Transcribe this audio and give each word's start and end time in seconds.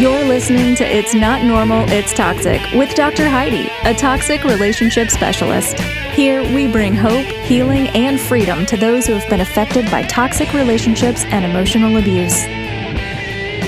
You're 0.00 0.24
listening 0.24 0.76
to 0.76 0.82
It's 0.82 1.12
Not 1.12 1.44
Normal, 1.44 1.84
It's 1.90 2.14
Toxic 2.14 2.62
with 2.72 2.94
Dr. 2.94 3.28
Heidi, 3.28 3.68
a 3.84 3.92
toxic 3.92 4.44
relationship 4.44 5.10
specialist. 5.10 5.78
Here, 6.14 6.42
we 6.54 6.72
bring 6.72 6.94
hope, 6.94 7.26
healing, 7.26 7.88
and 7.88 8.18
freedom 8.18 8.64
to 8.64 8.78
those 8.78 9.06
who 9.06 9.12
have 9.12 9.28
been 9.28 9.42
affected 9.42 9.90
by 9.90 10.04
toxic 10.04 10.54
relationships 10.54 11.26
and 11.26 11.44
emotional 11.44 11.98
abuse. 11.98 12.46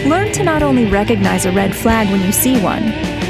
Learn 0.07 0.32
to 0.32 0.43
not 0.43 0.63
only 0.63 0.87
recognize 0.87 1.45
a 1.45 1.53
red 1.53 1.77
flag 1.77 2.11
when 2.11 2.23
you 2.23 2.33
see 2.33 2.59
one, 2.62 2.85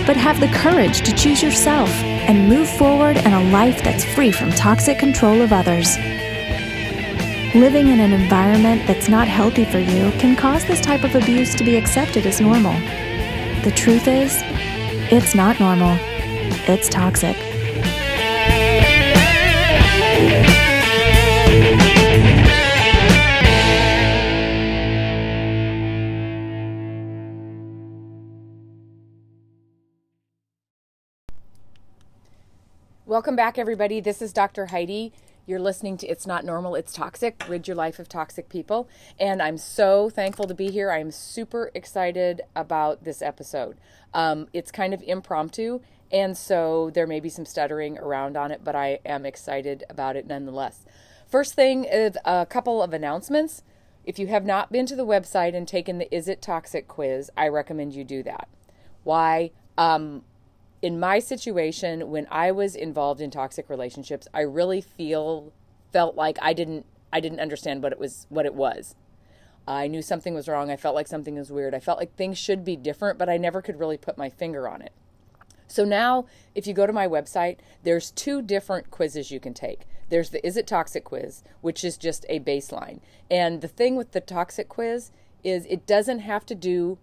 but 0.06 0.16
have 0.16 0.38
the 0.38 0.46
courage 0.54 1.00
to 1.00 1.12
choose 1.12 1.42
yourself 1.42 1.90
and 1.90 2.48
move 2.48 2.68
forward 2.68 3.16
in 3.16 3.32
a 3.32 3.50
life 3.50 3.82
that's 3.82 4.04
free 4.04 4.30
from 4.30 4.52
toxic 4.52 5.00
control 5.00 5.42
of 5.42 5.52
others. 5.52 5.96
Living 7.54 7.88
in 7.88 8.00
an 8.00 8.14
environment 8.14 8.86
that's 8.86 9.10
not 9.10 9.28
healthy 9.28 9.66
for 9.66 9.78
you 9.78 10.10
can 10.12 10.34
cause 10.34 10.64
this 10.64 10.80
type 10.80 11.04
of 11.04 11.14
abuse 11.14 11.54
to 11.54 11.62
be 11.62 11.76
accepted 11.76 12.24
as 12.24 12.40
normal. 12.40 12.72
The 13.62 13.70
truth 13.76 14.08
is, 14.08 14.40
it's 15.12 15.34
not 15.34 15.60
normal, 15.60 15.94
it's 16.66 16.88
toxic. 16.88 17.36
Welcome 33.04 33.36
back, 33.36 33.58
everybody. 33.58 34.00
This 34.00 34.22
is 34.22 34.32
Dr. 34.32 34.66
Heidi. 34.66 35.12
You're 35.44 35.58
listening 35.58 35.96
to 35.96 36.06
It's 36.06 36.24
Not 36.24 36.44
Normal, 36.44 36.76
It's 36.76 36.92
Toxic, 36.92 37.42
Rid 37.48 37.66
Your 37.66 37.74
Life 37.74 37.98
of 37.98 38.08
Toxic 38.08 38.48
People. 38.48 38.88
And 39.18 39.42
I'm 39.42 39.58
so 39.58 40.08
thankful 40.08 40.46
to 40.46 40.54
be 40.54 40.70
here. 40.70 40.92
I'm 40.92 41.10
super 41.10 41.72
excited 41.74 42.42
about 42.54 43.02
this 43.02 43.20
episode. 43.20 43.76
Um, 44.14 44.46
it's 44.52 44.70
kind 44.70 44.94
of 44.94 45.02
impromptu, 45.02 45.80
and 46.12 46.38
so 46.38 46.90
there 46.94 47.08
may 47.08 47.18
be 47.18 47.28
some 47.28 47.44
stuttering 47.44 47.98
around 47.98 48.36
on 48.36 48.52
it, 48.52 48.62
but 48.62 48.76
I 48.76 49.00
am 49.04 49.26
excited 49.26 49.82
about 49.90 50.14
it 50.14 50.28
nonetheless. 50.28 50.84
First 51.26 51.54
thing 51.54 51.84
is 51.84 52.16
a 52.24 52.46
couple 52.46 52.80
of 52.80 52.92
announcements. 52.92 53.64
If 54.04 54.20
you 54.20 54.28
have 54.28 54.44
not 54.44 54.70
been 54.70 54.86
to 54.86 54.96
the 54.96 55.06
website 55.06 55.56
and 55.56 55.66
taken 55.66 55.98
the 55.98 56.14
Is 56.14 56.28
It 56.28 56.40
Toxic 56.40 56.86
quiz, 56.86 57.32
I 57.36 57.48
recommend 57.48 57.94
you 57.94 58.04
do 58.04 58.22
that. 58.22 58.48
Why? 59.02 59.50
Um, 59.76 60.22
in 60.82 60.98
my 60.98 61.20
situation 61.20 62.10
when 62.10 62.26
I 62.30 62.50
was 62.50 62.74
involved 62.74 63.20
in 63.20 63.30
toxic 63.30 63.70
relationships, 63.70 64.26
I 64.34 64.40
really 64.40 64.80
feel 64.80 65.52
felt 65.92 66.16
like 66.16 66.38
I 66.42 66.52
didn't 66.52 66.84
I 67.12 67.20
didn't 67.20 67.40
understand 67.40 67.82
what 67.82 67.92
it 67.92 67.98
was 67.98 68.26
what 68.28 68.46
it 68.46 68.54
was. 68.54 68.96
I 69.66 69.86
knew 69.86 70.02
something 70.02 70.34
was 70.34 70.48
wrong. 70.48 70.70
I 70.70 70.76
felt 70.76 70.96
like 70.96 71.06
something 71.06 71.36
was 71.36 71.52
weird. 71.52 71.72
I 71.72 71.78
felt 71.78 72.00
like 72.00 72.16
things 72.16 72.36
should 72.36 72.64
be 72.64 72.74
different, 72.74 73.16
but 73.16 73.28
I 73.28 73.36
never 73.36 73.62
could 73.62 73.78
really 73.78 73.96
put 73.96 74.18
my 74.18 74.28
finger 74.28 74.68
on 74.68 74.82
it. 74.82 74.92
So 75.68 75.84
now, 75.84 76.26
if 76.54 76.66
you 76.66 76.74
go 76.74 76.86
to 76.86 76.92
my 76.92 77.06
website, 77.06 77.58
there's 77.84 78.10
two 78.10 78.42
different 78.42 78.90
quizzes 78.90 79.30
you 79.30 79.38
can 79.38 79.54
take. 79.54 79.86
There's 80.08 80.30
the 80.30 80.44
Is 80.44 80.56
It 80.56 80.66
Toxic 80.66 81.04
quiz, 81.04 81.44
which 81.60 81.84
is 81.84 81.96
just 81.96 82.26
a 82.28 82.40
baseline. 82.40 83.00
And 83.30 83.60
the 83.60 83.68
thing 83.68 83.94
with 83.96 84.12
the 84.12 84.20
toxic 84.20 84.68
quiz 84.68 85.12
is 85.44 85.64
it 85.66 85.86
doesn't 85.86 86.18
have 86.18 86.44
to 86.46 86.54
do 86.54 86.98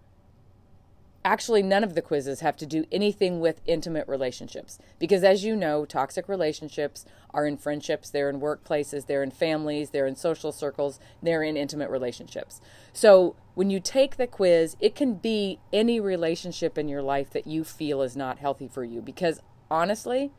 actually 1.29 1.61
none 1.61 1.83
of 1.83 1.93
the 1.93 2.01
quizzes 2.01 2.39
have 2.39 2.57
to 2.57 2.65
do 2.65 2.85
anything 2.91 3.39
with 3.39 3.61
intimate 3.67 4.07
relationships. 4.07 4.79
Because 4.97 5.23
as 5.23 5.43
you 5.43 5.55
know 5.55 5.85
toxic 5.85 6.27
relationships 6.27 7.05
are 7.35 7.45
in 7.45 7.55
friendships 7.55 8.09
they're 8.09 8.31
in 8.31 8.41
workplaces 8.41 9.05
they're 9.05 9.21
in 9.21 9.29
families 9.29 9.91
they're 9.91 10.07
in 10.07 10.15
social 10.15 10.51
circles 10.51 10.99
they're 11.21 11.43
in 11.43 11.55
intimate 11.55 11.91
relationships. 11.91 12.59
So 12.93 13.35
when 13.53 13.69
you 13.69 13.79
take 13.79 14.17
the 14.17 14.25
quiz 14.25 14.75
it 14.79 14.95
can 14.95 15.13
be 15.13 15.59
any 15.71 15.99
relationship 15.99 16.79
in 16.79 16.89
your 16.89 17.03
life 17.03 17.29
that 17.29 17.45
you 17.45 17.63
feel 17.63 18.01
is 18.01 18.17
not 18.17 18.39
healthy 18.39 18.67
for 18.67 18.83
you. 18.83 18.99
Because 18.99 19.39
honestly 19.69 20.31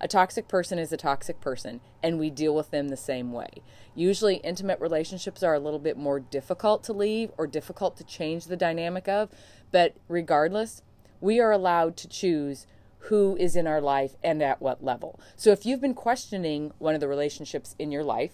a 0.00 0.08
toxic 0.08 0.48
person 0.48 0.78
is 0.78 0.92
a 0.92 0.96
toxic 0.96 1.40
person, 1.40 1.80
and 2.02 2.18
we 2.18 2.30
deal 2.30 2.54
with 2.54 2.70
them 2.70 2.88
the 2.88 2.96
same 2.96 3.32
way. 3.32 3.48
Usually, 3.94 4.36
intimate 4.36 4.80
relationships 4.80 5.42
are 5.42 5.54
a 5.54 5.58
little 5.60 5.78
bit 5.78 5.96
more 5.96 6.20
difficult 6.20 6.84
to 6.84 6.92
leave 6.92 7.30
or 7.38 7.46
difficult 7.46 7.96
to 7.96 8.04
change 8.04 8.46
the 8.46 8.56
dynamic 8.56 9.08
of, 9.08 9.30
but 9.72 9.94
regardless, 10.08 10.82
we 11.20 11.40
are 11.40 11.50
allowed 11.50 11.96
to 11.96 12.08
choose 12.08 12.66
who 13.08 13.36
is 13.36 13.56
in 13.56 13.66
our 13.66 13.80
life 13.80 14.16
and 14.22 14.42
at 14.42 14.60
what 14.60 14.84
level. 14.84 15.18
So, 15.34 15.50
if 15.50 15.64
you've 15.64 15.80
been 15.80 15.94
questioning 15.94 16.72
one 16.78 16.94
of 16.94 17.00
the 17.00 17.08
relationships 17.08 17.74
in 17.78 17.90
your 17.90 18.04
life, 18.04 18.32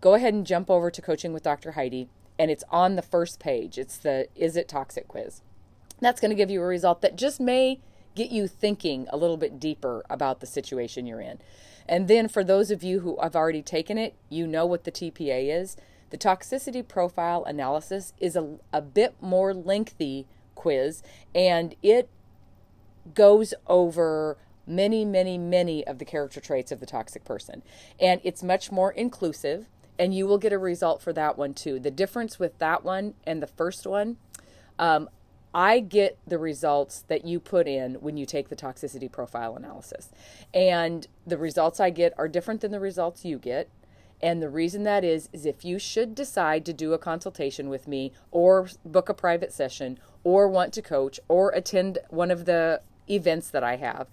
go 0.00 0.14
ahead 0.14 0.34
and 0.34 0.46
jump 0.46 0.70
over 0.70 0.90
to 0.90 1.02
Coaching 1.02 1.32
with 1.32 1.42
Dr. 1.42 1.72
Heidi, 1.72 2.08
and 2.38 2.50
it's 2.50 2.64
on 2.70 2.96
the 2.96 3.02
first 3.02 3.40
page. 3.40 3.78
It's 3.78 3.96
the 3.96 4.28
Is 4.34 4.56
It 4.56 4.68
Toxic 4.68 5.08
quiz. 5.08 5.42
That's 6.00 6.20
going 6.20 6.30
to 6.30 6.36
give 6.36 6.50
you 6.50 6.62
a 6.62 6.66
result 6.66 7.00
that 7.02 7.16
just 7.16 7.40
may 7.40 7.80
get 8.14 8.30
you 8.30 8.48
thinking 8.48 9.06
a 9.10 9.16
little 9.16 9.36
bit 9.36 9.60
deeper 9.60 10.04
about 10.10 10.40
the 10.40 10.46
situation 10.46 11.06
you're 11.06 11.20
in. 11.20 11.38
And 11.88 12.08
then 12.08 12.28
for 12.28 12.44
those 12.44 12.70
of 12.70 12.82
you 12.82 13.00
who 13.00 13.18
have 13.22 13.34
already 13.34 13.62
taken 13.62 13.96
it, 13.96 14.14
you 14.28 14.46
know 14.46 14.66
what 14.66 14.84
the 14.84 14.92
TPA 14.92 15.60
is. 15.60 15.76
The 16.10 16.18
toxicity 16.18 16.86
profile 16.86 17.44
analysis 17.44 18.12
is 18.18 18.36
a, 18.36 18.58
a 18.72 18.82
bit 18.82 19.14
more 19.20 19.54
lengthy 19.54 20.26
quiz 20.54 21.02
and 21.34 21.74
it 21.82 22.08
goes 23.14 23.54
over 23.66 24.36
many, 24.66 25.04
many, 25.04 25.38
many 25.38 25.86
of 25.86 25.98
the 25.98 26.04
character 26.04 26.40
traits 26.40 26.70
of 26.70 26.80
the 26.80 26.86
toxic 26.86 27.24
person. 27.24 27.62
And 27.98 28.20
it's 28.22 28.42
much 28.42 28.70
more 28.70 28.92
inclusive, 28.92 29.66
and 29.98 30.14
you 30.14 30.26
will 30.26 30.38
get 30.38 30.52
a 30.52 30.58
result 30.58 31.00
for 31.02 31.12
that 31.14 31.38
one 31.38 31.54
too. 31.54 31.80
The 31.80 31.90
difference 31.90 32.38
with 32.38 32.58
that 32.58 32.84
one 32.84 33.14
and 33.24 33.42
the 33.42 33.46
first 33.46 33.86
one, 33.86 34.18
um, 34.78 35.08
I 35.54 35.80
get 35.80 36.18
the 36.26 36.38
results 36.38 37.04
that 37.08 37.24
you 37.24 37.40
put 37.40 37.66
in 37.66 37.94
when 37.96 38.16
you 38.16 38.26
take 38.26 38.48
the 38.48 38.56
toxicity 38.56 39.10
profile 39.10 39.56
analysis. 39.56 40.10
And 40.52 41.06
the 41.26 41.38
results 41.38 41.80
I 41.80 41.90
get 41.90 42.12
are 42.18 42.28
different 42.28 42.60
than 42.60 42.70
the 42.70 42.80
results 42.80 43.24
you 43.24 43.38
get. 43.38 43.68
And 44.20 44.42
the 44.42 44.50
reason 44.50 44.82
that 44.82 45.04
is, 45.04 45.28
is 45.32 45.46
if 45.46 45.64
you 45.64 45.78
should 45.78 46.14
decide 46.14 46.66
to 46.66 46.72
do 46.72 46.92
a 46.92 46.98
consultation 46.98 47.68
with 47.68 47.86
me 47.86 48.12
or 48.30 48.68
book 48.84 49.08
a 49.08 49.14
private 49.14 49.52
session 49.52 49.98
or 50.24 50.48
want 50.48 50.72
to 50.74 50.82
coach 50.82 51.20
or 51.28 51.50
attend 51.50 51.98
one 52.10 52.30
of 52.30 52.44
the 52.44 52.82
events 53.08 53.48
that 53.50 53.62
I 53.62 53.76
have, 53.76 54.08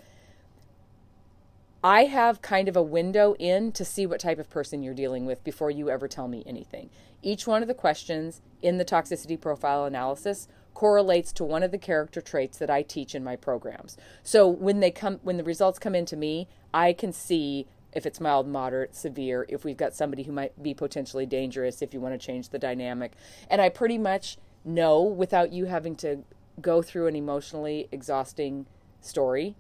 I 1.84 2.06
have 2.06 2.42
kind 2.42 2.68
of 2.68 2.76
a 2.76 2.82
window 2.82 3.36
in 3.38 3.72
to 3.74 3.86
see 3.86 4.08
what 4.08 4.20
type 4.20 4.40
of 4.40 4.50
person 4.50 4.82
you're 4.82 4.96
dealing 4.96 5.26
with 5.26 5.44
before 5.44 5.70
you 5.70 5.90
ever 5.90 6.08
tell 6.08 6.28
me 6.28 6.44
anything. 6.46 6.90
Each 7.22 7.46
one 7.46 7.62
of 7.62 7.68
the 7.68 7.76
questions 7.76 8.42
in 8.62 8.78
the 8.78 8.86
toxicity 8.86 9.40
profile 9.40 9.86
analysis 9.86 10.48
correlates 10.76 11.34
to 11.34 11.44
one 11.44 11.64
of 11.64 11.72
the 11.72 11.78
character 11.80 12.22
traits 12.22 12.60
that 12.60 12.70
I 12.70 12.84
teach 12.84 13.16
in 13.16 13.24
my 13.24 13.36
programs. 13.36 13.98
So 14.22 14.48
when 14.48 14.82
they 14.82 14.92
come 14.92 15.20
when 15.24 15.38
the 15.38 15.44
results 15.44 15.80
come 15.80 15.96
into 15.96 16.16
me, 16.16 16.48
I 16.72 16.94
can 16.94 17.12
see 17.12 17.66
if 17.94 18.06
it's 18.06 18.20
mild, 18.20 18.48
moderate, 18.48 18.94
severe, 18.94 19.46
if 19.48 19.64
we've 19.64 19.78
got 19.78 19.96
somebody 19.96 20.24
who 20.24 20.34
might 20.34 20.62
be 20.62 20.74
potentially 20.74 21.26
dangerous, 21.26 21.82
if 21.82 21.94
you 21.94 22.02
want 22.02 22.14
to 22.14 22.24
change 22.24 22.50
the 22.50 22.60
dynamic. 22.60 23.14
And 23.50 23.62
I 23.62 23.70
pretty 23.70 23.98
much 23.98 24.38
know 24.66 25.02
without 25.02 25.54
you 25.54 25.66
having 25.66 25.96
to 25.96 26.24
go 26.62 26.82
through 26.82 27.08
an 27.08 27.16
emotionally 27.16 27.88
exhausting 27.94 28.66
story, 29.00 29.56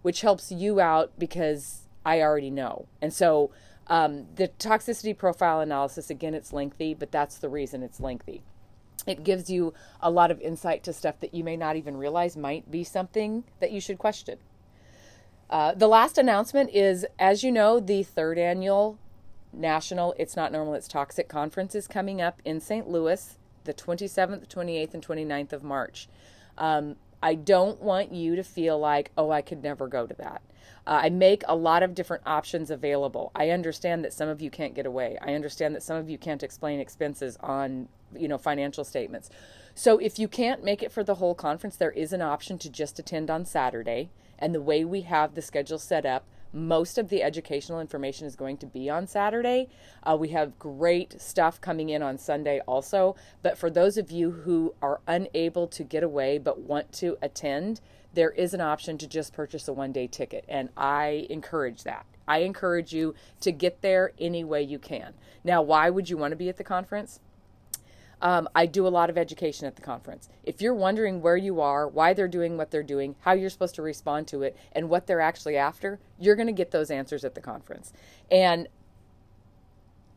which 0.00 0.22
helps 0.22 0.50
you 0.50 0.80
out 0.80 1.12
because 1.18 1.82
I 2.06 2.22
already 2.22 2.50
know. 2.50 2.86
And 3.02 3.12
so 3.12 3.50
um, 3.86 4.26
the 4.34 4.48
toxicity 4.48 5.16
profile 5.16 5.60
analysis, 5.60 6.08
again, 6.08 6.32
it's 6.32 6.54
lengthy, 6.54 6.94
but 6.94 7.12
that's 7.12 7.36
the 7.36 7.50
reason 7.50 7.82
it's 7.82 8.00
lengthy 8.00 8.42
it 9.08 9.24
gives 9.24 9.50
you 9.50 9.74
a 10.00 10.10
lot 10.10 10.30
of 10.30 10.40
insight 10.40 10.82
to 10.84 10.92
stuff 10.92 11.20
that 11.20 11.34
you 11.34 11.44
may 11.44 11.56
not 11.56 11.76
even 11.76 11.96
realize 11.96 12.36
might 12.36 12.70
be 12.70 12.84
something 12.84 13.44
that 13.60 13.72
you 13.72 13.80
should 13.80 13.98
question. 13.98 14.38
Uh, 15.50 15.72
the 15.74 15.88
last 15.88 16.18
announcement 16.18 16.70
is, 16.74 17.06
as 17.18 17.42
you 17.42 17.50
know, 17.50 17.80
the 17.80 18.02
third 18.02 18.38
annual 18.38 18.98
National 19.52 20.14
It's 20.18 20.36
Not 20.36 20.52
Normal, 20.52 20.74
It's 20.74 20.88
Toxic 20.88 21.28
conference 21.28 21.74
is 21.74 21.86
coming 21.86 22.20
up 22.20 22.42
in 22.44 22.60
St. 22.60 22.88
Louis 22.88 23.38
the 23.68 23.74
27th, 23.74 24.48
28th, 24.48 24.94
and 24.94 25.06
29th 25.06 25.52
of 25.52 25.62
March. 25.62 26.08
Um, 26.56 26.96
I 27.22 27.34
don't 27.34 27.80
want 27.80 28.12
you 28.12 28.34
to 28.34 28.42
feel 28.42 28.78
like, 28.78 29.12
oh, 29.16 29.30
I 29.30 29.42
could 29.42 29.62
never 29.62 29.86
go 29.86 30.06
to 30.06 30.14
that. 30.14 30.42
Uh, 30.86 31.00
I 31.02 31.10
make 31.10 31.42
a 31.46 31.56
lot 31.56 31.82
of 31.82 31.94
different 31.94 32.22
options 32.26 32.70
available. 32.70 33.30
I 33.34 33.50
understand 33.50 34.04
that 34.04 34.12
some 34.12 34.28
of 34.28 34.40
you 34.40 34.50
can't 34.50 34.74
get 34.74 34.86
away. 34.86 35.18
I 35.20 35.34
understand 35.34 35.74
that 35.74 35.82
some 35.82 35.96
of 35.96 36.08
you 36.08 36.18
can't 36.18 36.42
explain 36.42 36.80
expenses 36.80 37.36
on 37.40 37.88
you 38.16 38.28
know 38.28 38.38
financial 38.38 38.84
statements. 38.84 39.30
So 39.74 39.98
if 39.98 40.18
you 40.18 40.28
can't 40.28 40.64
make 40.64 40.82
it 40.82 40.90
for 40.90 41.04
the 41.04 41.16
whole 41.16 41.34
conference, 41.34 41.76
there 41.76 41.92
is 41.92 42.12
an 42.12 42.22
option 42.22 42.58
to 42.58 42.70
just 42.70 42.98
attend 42.98 43.30
on 43.30 43.44
Saturday. 43.44 44.10
And 44.38 44.54
the 44.54 44.62
way 44.62 44.84
we 44.84 45.02
have 45.02 45.34
the 45.34 45.42
schedule 45.42 45.78
set 45.78 46.06
up, 46.06 46.24
most 46.52 46.98
of 46.98 47.08
the 47.08 47.22
educational 47.22 47.80
information 47.80 48.26
is 48.26 48.34
going 48.34 48.56
to 48.58 48.66
be 48.66 48.88
on 48.88 49.06
Saturday. 49.06 49.68
Uh, 50.02 50.16
we 50.18 50.28
have 50.28 50.58
great 50.58 51.20
stuff 51.20 51.60
coming 51.60 51.90
in 51.90 52.02
on 52.02 52.18
Sunday 52.18 52.60
also. 52.66 53.14
But 53.42 53.58
for 53.58 53.70
those 53.70 53.96
of 53.96 54.10
you 54.10 54.30
who 54.30 54.74
are 54.80 55.00
unable 55.06 55.66
to 55.68 55.84
get 55.84 56.02
away 56.02 56.38
but 56.38 56.60
want 56.60 56.92
to 56.94 57.18
attend, 57.20 57.80
there 58.14 58.30
is 58.30 58.54
an 58.54 58.60
option 58.60 58.98
to 58.98 59.06
just 59.06 59.32
purchase 59.32 59.68
a 59.68 59.72
one 59.72 59.92
day 59.92 60.06
ticket. 60.06 60.44
And 60.48 60.70
I 60.76 61.26
encourage 61.30 61.84
that. 61.84 62.06
I 62.26 62.38
encourage 62.38 62.92
you 62.92 63.14
to 63.40 63.52
get 63.52 63.80
there 63.80 64.12
any 64.18 64.44
way 64.44 64.62
you 64.62 64.78
can. 64.78 65.14
Now, 65.44 65.62
why 65.62 65.88
would 65.90 66.10
you 66.10 66.16
want 66.16 66.32
to 66.32 66.36
be 66.36 66.48
at 66.48 66.56
the 66.56 66.64
conference? 66.64 67.20
Um, 68.20 68.48
I 68.54 68.66
do 68.66 68.86
a 68.86 68.88
lot 68.88 69.10
of 69.10 69.16
education 69.16 69.66
at 69.66 69.76
the 69.76 69.82
conference. 69.82 70.28
If 70.42 70.60
you're 70.60 70.74
wondering 70.74 71.22
where 71.22 71.36
you 71.36 71.60
are, 71.60 71.86
why 71.86 72.14
they're 72.14 72.26
doing 72.26 72.56
what 72.56 72.70
they're 72.70 72.82
doing, 72.82 73.14
how 73.20 73.32
you're 73.32 73.50
supposed 73.50 73.76
to 73.76 73.82
respond 73.82 74.26
to 74.28 74.42
it, 74.42 74.56
and 74.72 74.88
what 74.88 75.06
they're 75.06 75.20
actually 75.20 75.56
after, 75.56 76.00
you're 76.18 76.34
going 76.34 76.48
to 76.48 76.52
get 76.52 76.72
those 76.72 76.90
answers 76.90 77.24
at 77.24 77.34
the 77.34 77.40
conference. 77.40 77.92
And 78.30 78.68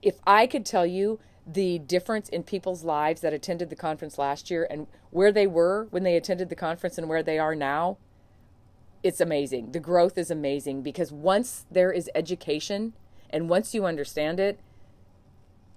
if 0.02 0.16
I 0.26 0.48
could 0.48 0.66
tell 0.66 0.86
you 0.86 1.20
the 1.46 1.80
difference 1.80 2.30
in 2.30 2.44
people's 2.44 2.84
lives 2.84 3.22
that 3.22 3.34
attended 3.34 3.70
the 3.70 3.76
conference 3.76 4.18
last 4.18 4.52
year 4.52 4.68
and 4.70 4.88
where 5.10 5.32
they 5.32 5.48
were 5.48 5.88
when 5.90 6.04
they 6.04 6.16
attended 6.16 6.50
the 6.50 6.56
conference 6.56 6.98
and 6.98 7.10
where 7.10 7.24
they 7.24 7.40
are 7.40 7.56
now, 7.56 7.98
it's 9.04 9.20
amazing. 9.20 9.72
The 9.72 9.80
growth 9.80 10.18
is 10.18 10.30
amazing 10.30 10.84
because 10.84 11.12
once 11.12 11.66
there 11.72 11.92
is 11.92 12.10
education 12.14 12.94
and 13.30 13.50
once 13.50 13.74
you 13.74 13.86
understand 13.86 14.40
it, 14.40 14.60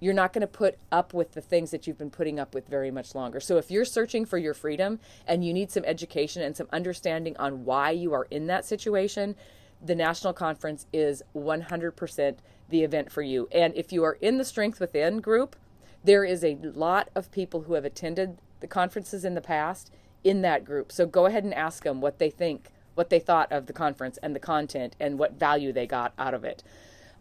you're 0.01 0.13
not 0.13 0.35
going 0.35 0.43
to 0.43 0.47
put 0.47 0.77
up 0.93 1.15
with 1.15 1.33
the 1.33 1.41
things 1.41 1.71
that 1.71 1.87
you've 1.87 1.97
been 1.97 2.11
putting 2.11 2.39
up 2.39 2.55
with 2.55 2.69
very 2.69 2.91
much 2.91 3.15
longer. 3.15 3.41
So 3.41 3.57
if 3.57 3.71
you're 3.71 3.87
searching 3.87 4.27
for 4.27 4.37
your 4.37 4.53
freedom 4.53 5.01
and 5.27 5.45
you 5.45 5.55
need 5.55 5.71
some 5.71 5.85
education 5.87 6.43
and 6.43 6.55
some 6.55 6.69
understanding 6.73 7.35
on 7.39 7.65
why 7.65 7.91
you 7.93 8.13
are 8.13 8.27
in 8.31 8.47
that 8.49 8.67
situation, 8.67 9.35
the 9.83 9.95
national 9.95 10.35
conference 10.35 10.87
is 10.93 11.23
100% 11.35 12.37
the 12.69 12.83
event 12.83 13.13
for 13.13 13.23
you. 13.23 13.49
And 13.53 13.75
if 13.77 13.93
you 13.93 14.05
are 14.05 14.19
in 14.21 14.39
the 14.39 14.45
Strength 14.45 14.81
Within 14.81 15.21
group, 15.21 15.57
there 16.03 16.25
is 16.25 16.45
a 16.45 16.57
lot 16.63 17.09
of 17.15 17.31
people 17.31 17.63
who 17.63 17.75
have 17.75 17.85
attended 17.85 18.39
the 18.61 18.67
conferences 18.67 19.25
in 19.25 19.35
the 19.35 19.41
past 19.41 19.91
in 20.23 20.43
that 20.43 20.65
group. 20.65 20.91
So 20.91 21.07
go 21.07 21.27
ahead 21.27 21.45
and 21.45 21.55
ask 21.55 21.85
them 21.85 22.01
what 22.01 22.19
they 22.19 22.31
think, 22.31 22.71
what 22.95 23.11
they 23.11 23.19
thought 23.19 23.53
of 23.53 23.67
the 23.67 23.73
conference 23.73 24.19
and 24.23 24.35
the 24.35 24.41
content 24.41 24.97
and 24.99 25.19
what 25.19 25.39
value 25.39 25.73
they 25.73 25.87
got 25.87 26.13
out 26.19 26.35
of 26.35 26.45
it. 26.45 26.63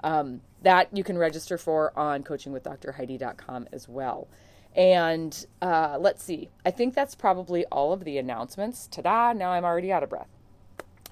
Um, 0.03 0.41
that 0.61 0.89
you 0.95 1.03
can 1.03 1.17
register 1.17 1.57
for 1.57 1.97
on 1.97 2.23
coachingwithdrheidi.com 2.23 3.67
as 3.71 3.87
well. 3.87 4.27
And 4.75 5.45
uh, 5.61 5.97
let's 5.99 6.23
see, 6.23 6.49
I 6.65 6.71
think 6.71 6.95
that's 6.95 7.15
probably 7.15 7.65
all 7.65 7.93
of 7.93 8.03
the 8.03 8.17
announcements. 8.17 8.87
Ta 8.87 9.01
da, 9.01 9.33
now 9.33 9.51
I'm 9.51 9.63
already 9.63 9.91
out 9.91 10.03
of 10.03 10.09
breath. 10.09 10.29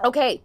Okay, 0.02 0.42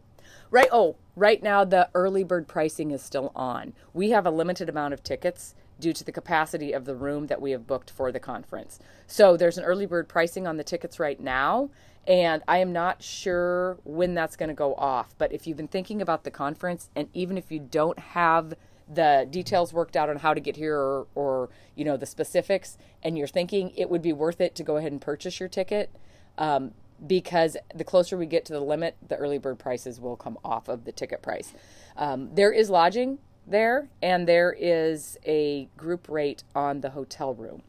right. 0.51 0.69
Oh, 0.71 0.95
right 1.15 1.41
now 1.41 1.63
the 1.63 1.89
early 1.93 2.23
bird 2.23 2.47
pricing 2.47 2.91
is 2.91 3.01
still 3.01 3.31
on. 3.35 3.73
We 3.93 4.11
have 4.11 4.25
a 4.25 4.31
limited 4.31 4.69
amount 4.69 4.93
of 4.93 5.03
tickets 5.03 5.55
due 5.79 5.93
to 5.93 6.03
the 6.03 6.11
capacity 6.11 6.73
of 6.73 6.85
the 6.85 6.95
room 6.95 7.27
that 7.27 7.41
we 7.41 7.51
have 7.51 7.67
booked 7.67 7.89
for 7.89 8.11
the 8.11 8.19
conference. 8.19 8.79
So 9.05 9.37
there's 9.37 9.57
an 9.57 9.63
early 9.63 9.85
bird 9.85 10.07
pricing 10.07 10.47
on 10.47 10.57
the 10.57 10.63
tickets 10.63 10.99
right 10.99 11.19
now, 11.19 11.69
and 12.07 12.41
I 12.47 12.59
am 12.59 12.73
not 12.73 13.03
sure 13.03 13.77
when 13.83 14.13
that's 14.13 14.35
going 14.35 14.49
to 14.49 14.55
go 14.55 14.73
off. 14.75 15.13
But 15.17 15.31
if 15.31 15.45
you've 15.45 15.57
been 15.57 15.67
thinking 15.67 16.01
about 16.01 16.23
the 16.23 16.31
conference, 16.31 16.89
and 16.95 17.09
even 17.13 17.37
if 17.37 17.51
you 17.51 17.59
don't 17.59 17.99
have 17.99 18.55
the 18.91 19.27
details 19.29 19.73
worked 19.73 19.95
out 19.97 20.09
on 20.09 20.17
how 20.17 20.33
to 20.33 20.39
get 20.39 20.55
here 20.55 20.77
or, 20.77 21.07
or 21.13 21.49
you 21.75 21.83
know 21.83 21.97
the 21.97 22.05
specifics 22.05 22.77
and 23.03 23.17
you're 23.17 23.27
thinking 23.27 23.71
it 23.75 23.89
would 23.89 24.01
be 24.01 24.13
worth 24.13 24.39
it 24.39 24.55
to 24.55 24.63
go 24.63 24.77
ahead 24.77 24.93
and 24.93 25.01
purchase 25.01 25.41
your 25.41 25.49
ticket 25.49 25.91
um, 26.37 26.71
because 27.05 27.57
the 27.73 27.83
closer 27.83 28.17
we 28.17 28.25
get 28.25 28.45
to 28.45 28.53
the 28.53 28.59
limit 28.59 28.95
the 29.07 29.15
early 29.15 29.37
bird 29.37 29.59
prices 29.59 29.99
will 29.99 30.15
come 30.15 30.37
off 30.43 30.67
of 30.67 30.85
the 30.85 30.91
ticket 30.91 31.21
price 31.21 31.53
um, 31.95 32.33
there 32.33 32.51
is 32.51 32.69
lodging 32.69 33.19
there 33.45 33.89
and 34.01 34.27
there 34.27 34.55
is 34.57 35.17
a 35.25 35.67
group 35.77 36.07
rate 36.09 36.43
on 36.55 36.81
the 36.81 36.91
hotel 36.91 37.33
room 37.33 37.61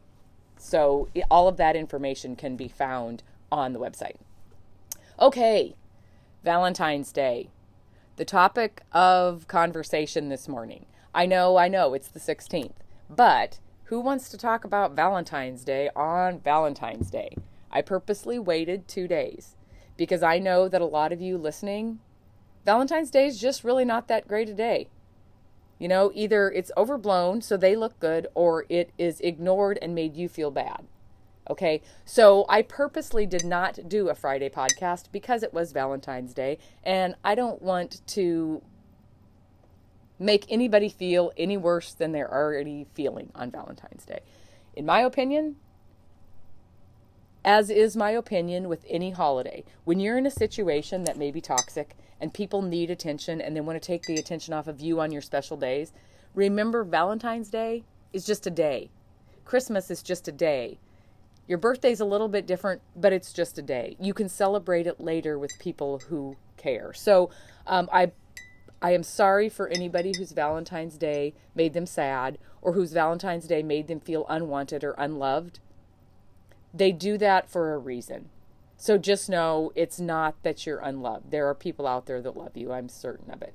so 0.57 1.07
all 1.29 1.47
of 1.47 1.57
that 1.57 1.75
information 1.75 2.35
can 2.35 2.55
be 2.55 2.67
found 2.67 3.23
on 3.51 3.73
the 3.73 3.79
website 3.79 4.17
okay 5.19 5.75
valentine's 6.43 7.11
day 7.11 7.49
the 8.15 8.25
topic 8.25 8.81
of 8.91 9.47
conversation 9.47 10.29
this 10.29 10.47
morning 10.47 10.85
I 11.13 11.25
know, 11.25 11.57
I 11.57 11.67
know, 11.67 11.93
it's 11.93 12.07
the 12.07 12.19
16th. 12.19 12.73
But 13.09 13.59
who 13.85 13.99
wants 13.99 14.29
to 14.29 14.37
talk 14.37 14.63
about 14.63 14.95
Valentine's 14.95 15.63
Day 15.63 15.89
on 15.95 16.39
Valentine's 16.39 17.09
Day? 17.09 17.35
I 17.71 17.81
purposely 17.81 18.39
waited 18.39 18.87
two 18.87 19.07
days 19.07 19.55
because 19.97 20.23
I 20.23 20.39
know 20.39 20.67
that 20.67 20.81
a 20.81 20.85
lot 20.85 21.11
of 21.11 21.21
you 21.21 21.37
listening, 21.37 21.99
Valentine's 22.65 23.11
Day 23.11 23.27
is 23.27 23.39
just 23.39 23.63
really 23.63 23.85
not 23.85 24.07
that 24.07 24.27
great 24.27 24.49
a 24.49 24.53
day. 24.53 24.87
You 25.77 25.87
know, 25.87 26.11
either 26.13 26.49
it's 26.51 26.71
overblown 26.75 27.41
so 27.41 27.55
they 27.55 27.75
look 27.75 27.99
good 27.99 28.27
or 28.33 28.65
it 28.69 28.91
is 28.97 29.21
ignored 29.21 29.79
and 29.81 29.95
made 29.95 30.15
you 30.15 30.27
feel 30.27 30.51
bad. 30.51 30.85
Okay, 31.49 31.81
so 32.05 32.45
I 32.47 32.61
purposely 32.61 33.25
did 33.25 33.43
not 33.43 33.89
do 33.89 34.09
a 34.09 34.15
Friday 34.15 34.49
podcast 34.49 35.05
because 35.11 35.41
it 35.41 35.53
was 35.53 35.71
Valentine's 35.71 36.33
Day 36.33 36.59
and 36.83 37.15
I 37.23 37.33
don't 37.33 37.61
want 37.61 38.05
to 38.07 38.61
make 40.19 40.45
anybody 40.49 40.89
feel 40.89 41.31
any 41.37 41.57
worse 41.57 41.93
than 41.93 42.11
they're 42.11 42.31
already 42.31 42.85
feeling 42.93 43.31
on 43.33 43.49
Valentine's 43.49 44.05
Day. 44.05 44.19
In 44.75 44.85
my 44.85 44.99
opinion, 44.99 45.55
as 47.43 47.69
is 47.69 47.95
my 47.95 48.11
opinion 48.11 48.67
with 48.67 48.85
any 48.89 49.11
holiday, 49.11 49.63
when 49.85 49.99
you're 49.99 50.17
in 50.17 50.25
a 50.25 50.31
situation 50.31 51.03
that 51.03 51.17
may 51.17 51.31
be 51.31 51.41
toxic 51.41 51.95
and 52.19 52.33
people 52.33 52.61
need 52.61 52.89
attention 52.89 53.39
and 53.39 53.55
they 53.55 53.61
want 53.61 53.81
to 53.81 53.85
take 53.85 54.03
the 54.03 54.15
attention 54.15 54.53
off 54.53 54.67
of 54.67 54.81
you 54.81 54.99
on 54.99 55.11
your 55.11 55.21
special 55.21 55.57
days, 55.57 55.93
remember 56.35 56.83
Valentine's 56.83 57.49
Day 57.49 57.83
is 58.11 58.25
just 58.25 58.45
a 58.45 58.51
day. 58.51 58.89
Christmas 59.45 59.89
is 59.89 60.03
just 60.03 60.27
a 60.27 60.31
day. 60.31 60.79
Your 61.47 61.57
birthday's 61.57 61.99
a 61.99 62.05
little 62.05 62.27
bit 62.27 62.45
different, 62.45 62.81
but 62.95 63.13
it's 63.13 63.33
just 63.33 63.57
a 63.57 63.63
day. 63.63 63.95
You 63.99 64.13
can 64.13 64.29
celebrate 64.29 64.85
it 64.85 64.99
later 64.99 65.39
with 65.39 65.57
people 65.59 65.99
who 66.09 66.35
care. 66.57 66.93
So 66.93 67.31
um, 67.65 67.89
I 67.91 68.11
I 68.81 68.91
am 68.91 69.03
sorry 69.03 69.49
for 69.49 69.67
anybody 69.67 70.13
whose 70.17 70.31
Valentine's 70.31 70.97
Day 70.97 71.33
made 71.53 71.73
them 71.73 71.85
sad 71.85 72.37
or 72.61 72.73
whose 72.73 72.93
Valentine's 72.93 73.47
Day 73.47 73.61
made 73.61 73.87
them 73.87 73.99
feel 73.99 74.25
unwanted 74.29 74.83
or 74.83 74.91
unloved. 74.91 75.59
They 76.73 76.91
do 76.91 77.17
that 77.17 77.49
for 77.49 77.73
a 77.73 77.77
reason. 77.77 78.29
So 78.77 78.97
just 78.97 79.29
know 79.29 79.71
it's 79.75 79.99
not 79.99 80.41
that 80.43 80.65
you're 80.65 80.79
unloved. 80.79 81.31
There 81.31 81.47
are 81.47 81.55
people 81.55 81.85
out 81.85 82.05
there 82.05 82.21
that 82.21 82.37
love 82.37 82.55
you. 82.55 82.71
I'm 82.71 82.87
certain 82.87 83.31
of 83.31 83.41
it. 83.41 83.53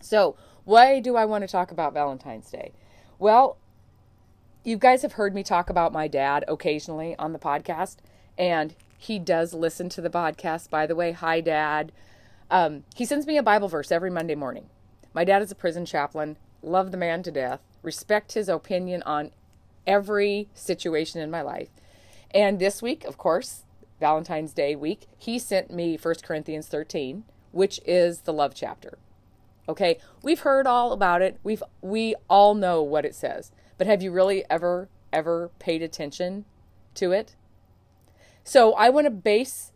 So, 0.00 0.36
why 0.64 1.00
do 1.00 1.16
I 1.16 1.24
want 1.24 1.42
to 1.42 1.48
talk 1.48 1.72
about 1.72 1.94
Valentine's 1.94 2.50
Day? 2.50 2.72
Well, 3.18 3.56
you 4.64 4.76
guys 4.76 5.02
have 5.02 5.14
heard 5.14 5.34
me 5.34 5.42
talk 5.42 5.70
about 5.70 5.92
my 5.92 6.06
dad 6.06 6.44
occasionally 6.46 7.16
on 7.18 7.32
the 7.32 7.38
podcast, 7.38 7.96
and 8.38 8.74
he 8.96 9.18
does 9.18 9.54
listen 9.54 9.88
to 9.90 10.00
the 10.00 10.10
podcast, 10.10 10.70
by 10.70 10.86
the 10.86 10.94
way. 10.94 11.12
Hi, 11.12 11.40
Dad. 11.40 11.90
Um, 12.50 12.84
he 12.94 13.04
sends 13.04 13.26
me 13.26 13.36
a 13.36 13.42
Bible 13.42 13.66
verse 13.66 13.90
every 13.90 14.10
Monday 14.10 14.36
morning. 14.36 14.66
My 15.12 15.24
dad 15.24 15.42
is 15.42 15.50
a 15.50 15.56
prison 15.56 15.84
chaplain. 15.84 16.36
Love 16.62 16.92
the 16.92 16.96
man 16.96 17.22
to 17.24 17.32
death. 17.32 17.60
Respect 17.82 18.34
his 18.34 18.48
opinion 18.48 19.02
on 19.02 19.32
every 19.86 20.48
situation 20.54 21.20
in 21.20 21.30
my 21.30 21.42
life. 21.42 21.70
And 22.34 22.58
this 22.58 22.80
week, 22.80 23.04
of 23.04 23.18
course, 23.18 23.64
Valentine's 24.00 24.52
Day 24.52 24.74
week, 24.74 25.06
he 25.16 25.38
sent 25.38 25.70
me 25.70 25.96
1 25.96 26.14
Corinthians 26.22 26.66
13, 26.66 27.24
which 27.52 27.80
is 27.84 28.22
the 28.22 28.32
love 28.32 28.54
chapter. 28.54 28.98
Okay, 29.68 29.98
we've 30.22 30.40
heard 30.40 30.66
all 30.66 30.92
about 30.92 31.22
it. 31.22 31.38
We've 31.44 31.62
we 31.80 32.16
all 32.28 32.54
know 32.54 32.82
what 32.82 33.04
it 33.04 33.14
says. 33.14 33.52
But 33.78 33.86
have 33.86 34.02
you 34.02 34.10
really 34.10 34.44
ever 34.50 34.88
ever 35.12 35.50
paid 35.58 35.82
attention 35.82 36.46
to 36.94 37.12
it? 37.12 37.36
So 38.42 38.72
I 38.72 38.90
want 38.90 39.06
to 39.06 39.10
base 39.10 39.72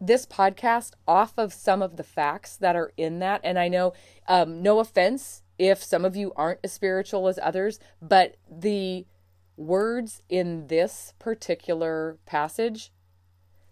this 0.00 0.26
podcast 0.26 0.92
off 1.06 1.32
of 1.36 1.52
some 1.52 1.82
of 1.82 1.96
the 1.96 2.04
facts 2.04 2.56
that 2.56 2.76
are 2.76 2.92
in 2.96 3.20
that. 3.20 3.40
And 3.44 3.58
I 3.58 3.68
know, 3.68 3.92
um, 4.28 4.62
no 4.62 4.78
offense 4.78 5.42
if 5.58 5.82
some 5.82 6.04
of 6.04 6.16
you 6.16 6.32
aren't 6.34 6.58
as 6.64 6.72
spiritual 6.72 7.28
as 7.28 7.38
others, 7.40 7.78
but 8.00 8.36
the 8.50 9.06
words 9.66 10.22
in 10.28 10.66
this 10.66 11.14
particular 11.18 12.18
passage 12.26 12.92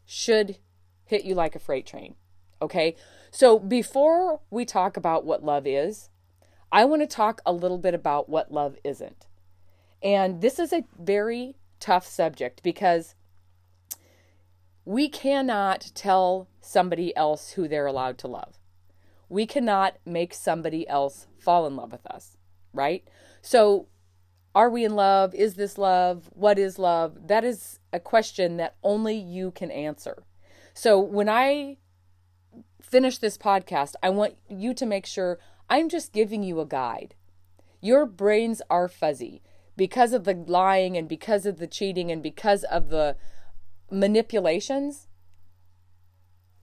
should 0.04 0.59
hit 1.04 1.25
you 1.25 1.35
like 1.35 1.54
a 1.54 1.61
freight 1.61 1.87
train. 1.87 2.14
Okay. 2.62 2.97
So 3.30 3.59
before 3.59 4.40
we 4.50 4.64
talk 4.64 4.97
about 4.97 5.25
what 5.25 5.44
love 5.44 5.66
is, 5.66 6.11
I 6.73 6.85
want 6.85 7.02
to 7.02 7.06
talk 7.06 7.40
a 7.44 7.52
little 7.52 7.78
bit 7.78 7.94
about 7.94 8.28
what 8.28 8.52
love 8.52 8.76
isn't. 8.85 9.26
And 10.02 10.40
this 10.40 10.59
is 10.59 10.73
a 10.73 10.85
very 10.99 11.56
tough 11.78 12.06
subject 12.06 12.62
because 12.62 13.14
we 14.85 15.09
cannot 15.09 15.90
tell 15.94 16.49
somebody 16.61 17.14
else 17.16 17.52
who 17.52 17.68
they're 17.68 17.87
allowed 17.87 18.18
to 18.18 18.28
love. 18.28 18.59
We 19.28 19.47
cannot 19.47 19.97
make 20.04 20.35
somebody 20.35 20.88
else 20.88 21.26
fall 21.38 21.66
in 21.66 21.76
love 21.76 21.92
with 21.92 22.06
us, 22.06 22.37
right? 22.73 23.06
So, 23.42 23.87
are 24.54 24.69
we 24.71 24.85
in 24.85 24.97
love? 24.97 25.35
Is 25.35 25.54
this 25.54 25.78
love? 25.78 26.28
What 26.33 26.59
is 26.59 26.78
love? 26.78 27.28
That 27.28 27.45
is 27.45 27.78
a 27.92 28.00
question 28.00 28.57
that 28.57 28.76
only 28.83 29.14
you 29.14 29.50
can 29.52 29.71
answer. 29.71 30.25
So, 30.75 30.99
when 30.99 31.28
I 31.28 31.78
finish 32.80 33.19
this 33.19 33.38
podcast, 33.38 33.95
I 34.02 34.11
want 34.11 34.37
you 34.49 34.75
to 34.75 34.87
make 34.87 35.07
sure 35.07 35.38
I'm 35.69 35.88
just 35.88 36.12
giving 36.12 36.42
you 36.42 36.61
a 36.61 36.66
guide. 36.66 37.14
Your 37.80 38.07
brains 38.07 38.61
are 38.69 38.88
fuzzy 38.88 39.42
because 39.76 40.12
of 40.12 40.25
the 40.25 40.35
lying 40.35 40.97
and 40.97 41.09
because 41.09 41.47
of 41.47 41.59
the 41.59 41.66
cheating 41.66 42.11
and 42.11 42.23
because 42.23 42.64
of 42.64 42.88
the 42.88 43.16
manipulations, 43.90 45.07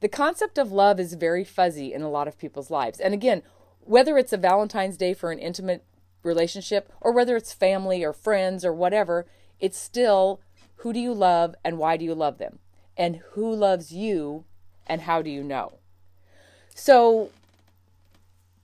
the 0.01 0.09
concept 0.09 0.57
of 0.57 0.71
love 0.71 0.99
is 0.99 1.13
very 1.13 1.43
fuzzy 1.43 1.93
in 1.93 2.01
a 2.01 2.09
lot 2.09 2.27
of 2.27 2.37
people's 2.37 2.69
lives. 2.69 2.99
And 2.99 3.13
again, 3.13 3.41
whether 3.79 4.17
it's 4.17 4.33
a 4.33 4.37
Valentine's 4.37 4.97
Day 4.97 5.13
for 5.13 5.31
an 5.31 5.39
intimate 5.39 5.83
relationship 6.23 6.91
or 7.01 7.11
whether 7.11 7.35
it's 7.35 7.53
family 7.53 8.03
or 8.03 8.13
friends 8.13 8.65
or 8.65 8.73
whatever, 8.73 9.25
it's 9.59 9.77
still 9.77 10.41
who 10.77 10.93
do 10.93 10.99
you 10.99 11.13
love 11.13 11.55
and 11.63 11.77
why 11.77 11.97
do 11.97 12.05
you 12.05 12.13
love 12.13 12.37
them? 12.37 12.59
And 12.95 13.21
who 13.31 13.53
loves 13.53 13.91
you 13.91 14.45
and 14.85 15.01
how 15.01 15.21
do 15.21 15.29
you 15.29 15.43
know? 15.43 15.79
So 16.73 17.31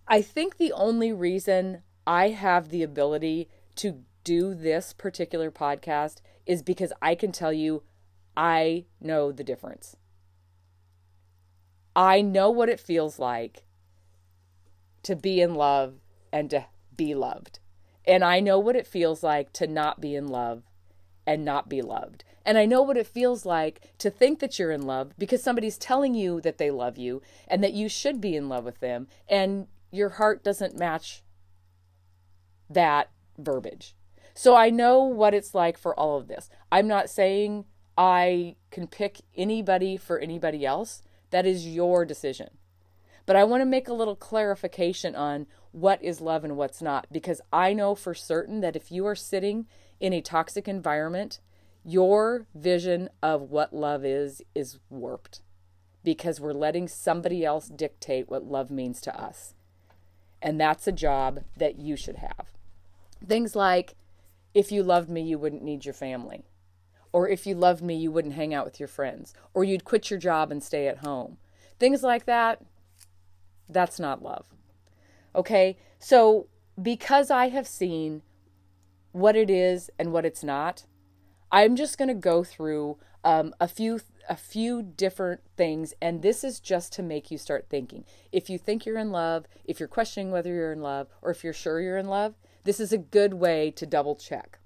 I 0.07 0.21
think 0.21 0.57
the 0.57 0.71
only 0.71 1.11
reason 1.11 1.81
I 2.05 2.29
have 2.29 2.69
the 2.69 2.83
ability 2.83 3.49
to 3.75 4.03
do 4.23 4.53
this 4.53 4.93
particular 4.93 5.51
podcast 5.51 6.17
is 6.45 6.61
because 6.61 6.93
I 7.01 7.15
can 7.15 7.31
tell 7.31 7.53
you 7.53 7.83
I 8.35 8.85
know 8.99 9.31
the 9.31 9.43
difference. 9.43 9.95
I 11.95 12.21
know 12.21 12.49
what 12.49 12.69
it 12.69 12.79
feels 12.79 13.19
like 13.19 13.63
to 15.03 15.15
be 15.15 15.41
in 15.41 15.53
love 15.53 15.95
and 16.31 16.49
to 16.49 16.65
be 16.95 17.15
loved. 17.15 17.59
And 18.05 18.23
I 18.23 18.39
know 18.39 18.59
what 18.59 18.75
it 18.75 18.87
feels 18.87 19.23
like 19.23 19.53
to 19.53 19.67
not 19.67 20.01
be 20.01 20.15
in 20.15 20.27
love 20.27 20.63
and 21.25 21.45
not 21.45 21.69
be 21.69 21.81
loved. 21.81 22.23
And 22.45 22.57
I 22.57 22.65
know 22.65 22.81
what 22.81 22.97
it 22.97 23.07
feels 23.07 23.45
like 23.45 23.93
to 23.99 24.09
think 24.09 24.39
that 24.39 24.59
you're 24.59 24.71
in 24.71 24.81
love 24.81 25.13
because 25.17 25.41
somebody's 25.41 25.77
telling 25.77 26.13
you 26.13 26.41
that 26.41 26.57
they 26.57 26.69
love 26.69 26.97
you 26.97 27.21
and 27.47 27.63
that 27.63 27.73
you 27.73 27.87
should 27.87 28.19
be 28.19 28.35
in 28.35 28.49
love 28.49 28.65
with 28.65 28.81
them, 28.81 29.07
and 29.29 29.67
your 29.91 30.09
heart 30.09 30.43
doesn't 30.43 30.77
match 30.77 31.23
that 32.69 33.09
verbiage. 33.37 33.95
So 34.33 34.55
I 34.55 34.69
know 34.69 35.03
what 35.03 35.33
it's 35.33 35.53
like 35.53 35.77
for 35.77 35.97
all 35.97 36.17
of 36.17 36.27
this. 36.27 36.49
I'm 36.71 36.87
not 36.87 37.09
saying 37.09 37.65
I 37.97 38.55
can 38.71 38.87
pick 38.87 39.21
anybody 39.37 39.95
for 39.95 40.19
anybody 40.19 40.65
else. 40.65 41.03
That 41.29 41.45
is 41.45 41.67
your 41.67 42.03
decision. 42.03 42.49
But 43.25 43.35
I 43.35 43.43
want 43.43 43.61
to 43.61 43.65
make 43.65 43.87
a 43.87 43.93
little 43.93 44.15
clarification 44.15 45.15
on 45.15 45.47
what 45.73 46.01
is 46.03 46.21
love 46.21 46.43
and 46.43 46.55
what's 46.55 46.81
not 46.81 47.07
because 47.11 47.41
I 47.51 47.73
know 47.73 47.95
for 47.95 48.13
certain 48.13 48.61
that 48.61 48.75
if 48.75 48.91
you 48.91 49.05
are 49.07 49.15
sitting 49.15 49.65
in 49.99 50.13
a 50.13 50.21
toxic 50.21 50.67
environment, 50.67 51.39
your 51.83 52.45
vision 52.55 53.09
of 53.21 53.41
what 53.41 53.73
love 53.73 54.05
is 54.05 54.41
is 54.55 54.79
warped 54.89 55.41
because 56.03 56.39
we're 56.39 56.53
letting 56.53 56.87
somebody 56.87 57.43
else 57.43 57.67
dictate 57.67 58.29
what 58.29 58.45
love 58.45 58.69
means 58.69 59.01
to 59.01 59.19
us. 59.19 59.55
And 60.41 60.61
that's 60.61 60.87
a 60.87 60.91
job 60.91 61.43
that 61.57 61.79
you 61.79 61.95
should 61.95 62.17
have. 62.17 62.51
Things 63.25 63.55
like 63.55 63.95
if 64.53 64.71
you 64.71 64.83
loved 64.83 65.09
me, 65.09 65.21
you 65.21 65.39
wouldn't 65.39 65.63
need 65.63 65.85
your 65.85 65.93
family. 65.93 66.45
Or 67.11 67.27
if 67.27 67.47
you 67.47 67.55
loved 67.55 67.81
me, 67.81 67.95
you 67.95 68.11
wouldn't 68.11 68.35
hang 68.35 68.53
out 68.53 68.65
with 68.65 68.79
your 68.79 68.87
friends. 68.87 69.33
Or 69.53 69.63
you'd 69.63 69.85
quit 69.85 70.09
your 70.09 70.19
job 70.19 70.51
and 70.51 70.61
stay 70.61 70.87
at 70.87 70.99
home. 70.99 71.37
Things 71.79 72.03
like 72.03 72.25
that, 72.25 72.61
that's 73.67 73.99
not 73.99 74.21
love. 74.21 74.45
Okay? 75.35 75.77
So, 75.99 76.47
because 76.81 77.29
I 77.29 77.49
have 77.49 77.67
seen 77.67 78.23
what 79.11 79.35
it 79.35 79.49
is 79.49 79.89
and 79.99 80.11
what 80.11 80.25
it's 80.25 80.43
not, 80.43 80.85
I'm 81.51 81.75
just 81.75 81.97
going 81.97 82.07
to 82.07 82.15
go 82.15 82.43
through 82.43 82.97
um, 83.23 83.53
a 83.59 83.67
few 83.67 83.99
a 84.29 84.35
few 84.37 84.81
different 84.81 85.41
things 85.57 85.93
and 86.01 86.21
this 86.21 86.45
is 86.45 86.61
just 86.61 86.93
to 86.93 87.03
make 87.03 87.29
you 87.29 87.37
start 87.37 87.67
thinking. 87.69 88.05
If 88.31 88.49
you 88.49 88.57
think 88.57 88.85
you're 88.85 88.97
in 88.97 89.11
love, 89.11 89.45
if 89.65 89.79
you're 89.79 89.89
questioning 89.89 90.31
whether 90.31 90.53
you're 90.53 90.71
in 90.71 90.81
love 90.81 91.07
or 91.21 91.29
if 91.29 91.43
you're 91.43 91.51
sure 91.51 91.81
you're 91.81 91.97
in 91.97 92.07
love, 92.07 92.35
this 92.63 92.79
is 92.79 92.93
a 92.93 92.97
good 92.97 93.33
way 93.33 93.69
to 93.71 93.85
double 93.85 94.15
check. 94.15 94.59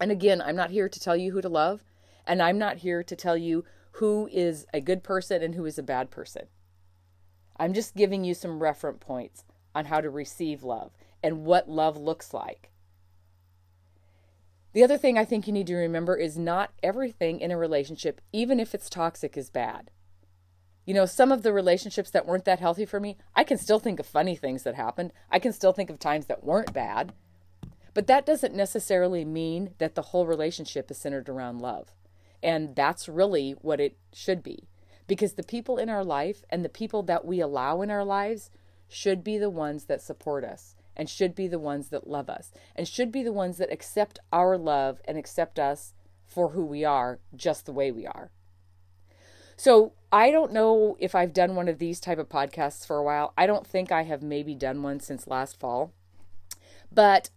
And 0.00 0.10
again, 0.10 0.42
I'm 0.42 0.56
not 0.56 0.70
here 0.70 0.88
to 0.88 1.00
tell 1.00 1.16
you 1.16 1.32
who 1.32 1.40
to 1.40 1.48
love, 1.48 1.84
and 2.26 2.42
I'm 2.42 2.58
not 2.58 2.78
here 2.78 3.02
to 3.02 3.14
tell 3.14 3.36
you 3.36 3.64
who 3.92 4.28
is 4.32 4.66
a 4.72 4.80
good 4.80 5.02
person 5.02 5.42
and 5.42 5.54
who 5.54 5.66
is 5.66 5.78
a 5.78 5.82
bad 5.82 6.10
person. 6.10 6.46
I'm 7.56 7.74
just 7.74 7.94
giving 7.94 8.24
you 8.24 8.34
some 8.34 8.60
reference 8.60 8.98
points 9.00 9.44
on 9.74 9.86
how 9.86 10.00
to 10.00 10.10
receive 10.10 10.62
love 10.62 10.92
and 11.22 11.44
what 11.44 11.68
love 11.68 11.96
looks 11.96 12.32
like. 12.32 12.70
The 14.72 14.84
other 14.84 14.98
thing 14.98 15.18
I 15.18 15.24
think 15.24 15.46
you 15.46 15.52
need 15.52 15.66
to 15.66 15.74
remember 15.74 16.16
is 16.16 16.38
not 16.38 16.72
everything 16.82 17.40
in 17.40 17.50
a 17.50 17.56
relationship, 17.56 18.20
even 18.32 18.60
if 18.60 18.74
it's 18.74 18.88
toxic, 18.88 19.36
is 19.36 19.50
bad. 19.50 19.90
You 20.86 20.94
know, 20.94 21.06
some 21.06 21.32
of 21.32 21.42
the 21.42 21.52
relationships 21.52 22.10
that 22.10 22.26
weren't 22.26 22.44
that 22.44 22.60
healthy 22.60 22.84
for 22.84 23.00
me, 23.00 23.16
I 23.34 23.44
can 23.44 23.58
still 23.58 23.78
think 23.78 24.00
of 24.00 24.06
funny 24.06 24.36
things 24.36 24.62
that 24.62 24.76
happened. 24.76 25.12
I 25.30 25.38
can 25.38 25.52
still 25.52 25.72
think 25.72 25.90
of 25.90 25.98
times 25.98 26.26
that 26.26 26.44
weren't 26.44 26.72
bad. 26.72 27.12
But 27.94 28.06
that 28.06 28.24
doesn't 28.24 28.54
necessarily 28.54 29.24
mean 29.24 29.74
that 29.78 29.94
the 29.94 30.02
whole 30.02 30.26
relationship 30.26 30.90
is 30.90 30.98
centered 30.98 31.28
around 31.28 31.60
love. 31.60 31.88
And 32.42 32.74
that's 32.74 33.08
really 33.08 33.52
what 33.60 33.80
it 33.80 33.96
should 34.12 34.42
be. 34.42 34.68
Because 35.06 35.34
the 35.34 35.42
people 35.42 35.76
in 35.76 35.88
our 35.88 36.04
life 36.04 36.44
and 36.48 36.64
the 36.64 36.68
people 36.68 37.02
that 37.02 37.24
we 37.24 37.40
allow 37.40 37.82
in 37.82 37.90
our 37.90 38.04
lives 38.04 38.50
should 38.90 39.24
be 39.24 39.38
the 39.38 39.50
ones 39.50 39.84
that 39.84 40.02
support 40.02 40.44
us 40.44 40.74
and 40.96 41.08
should 41.08 41.34
be 41.34 41.48
the 41.48 41.58
ones 41.58 41.88
that 41.88 42.06
love 42.06 42.28
us 42.28 42.52
and 42.76 42.86
should 42.86 43.10
be 43.10 43.22
the 43.22 43.32
ones 43.32 43.56
that 43.58 43.72
accept 43.72 44.18
our 44.32 44.58
love 44.58 45.00
and 45.06 45.16
accept 45.16 45.58
us 45.58 45.94
for 46.26 46.50
who 46.50 46.64
we 46.64 46.84
are, 46.84 47.20
just 47.34 47.66
the 47.66 47.72
way 47.72 47.90
we 47.90 48.06
are. 48.06 48.30
So, 49.56 49.92
I 50.12 50.30
don't 50.30 50.52
know 50.52 50.96
if 50.98 51.14
I've 51.14 51.32
done 51.32 51.54
one 51.54 51.68
of 51.68 51.78
these 51.78 52.00
type 52.00 52.18
of 52.18 52.28
podcasts 52.28 52.86
for 52.86 52.96
a 52.96 53.02
while. 53.02 53.32
I 53.36 53.46
don't 53.46 53.66
think 53.66 53.92
I 53.92 54.02
have 54.02 54.22
maybe 54.22 54.54
done 54.54 54.82
one 54.82 55.00
since 55.00 55.26
last 55.26 55.60
fall. 55.60 55.92
But 56.90 57.30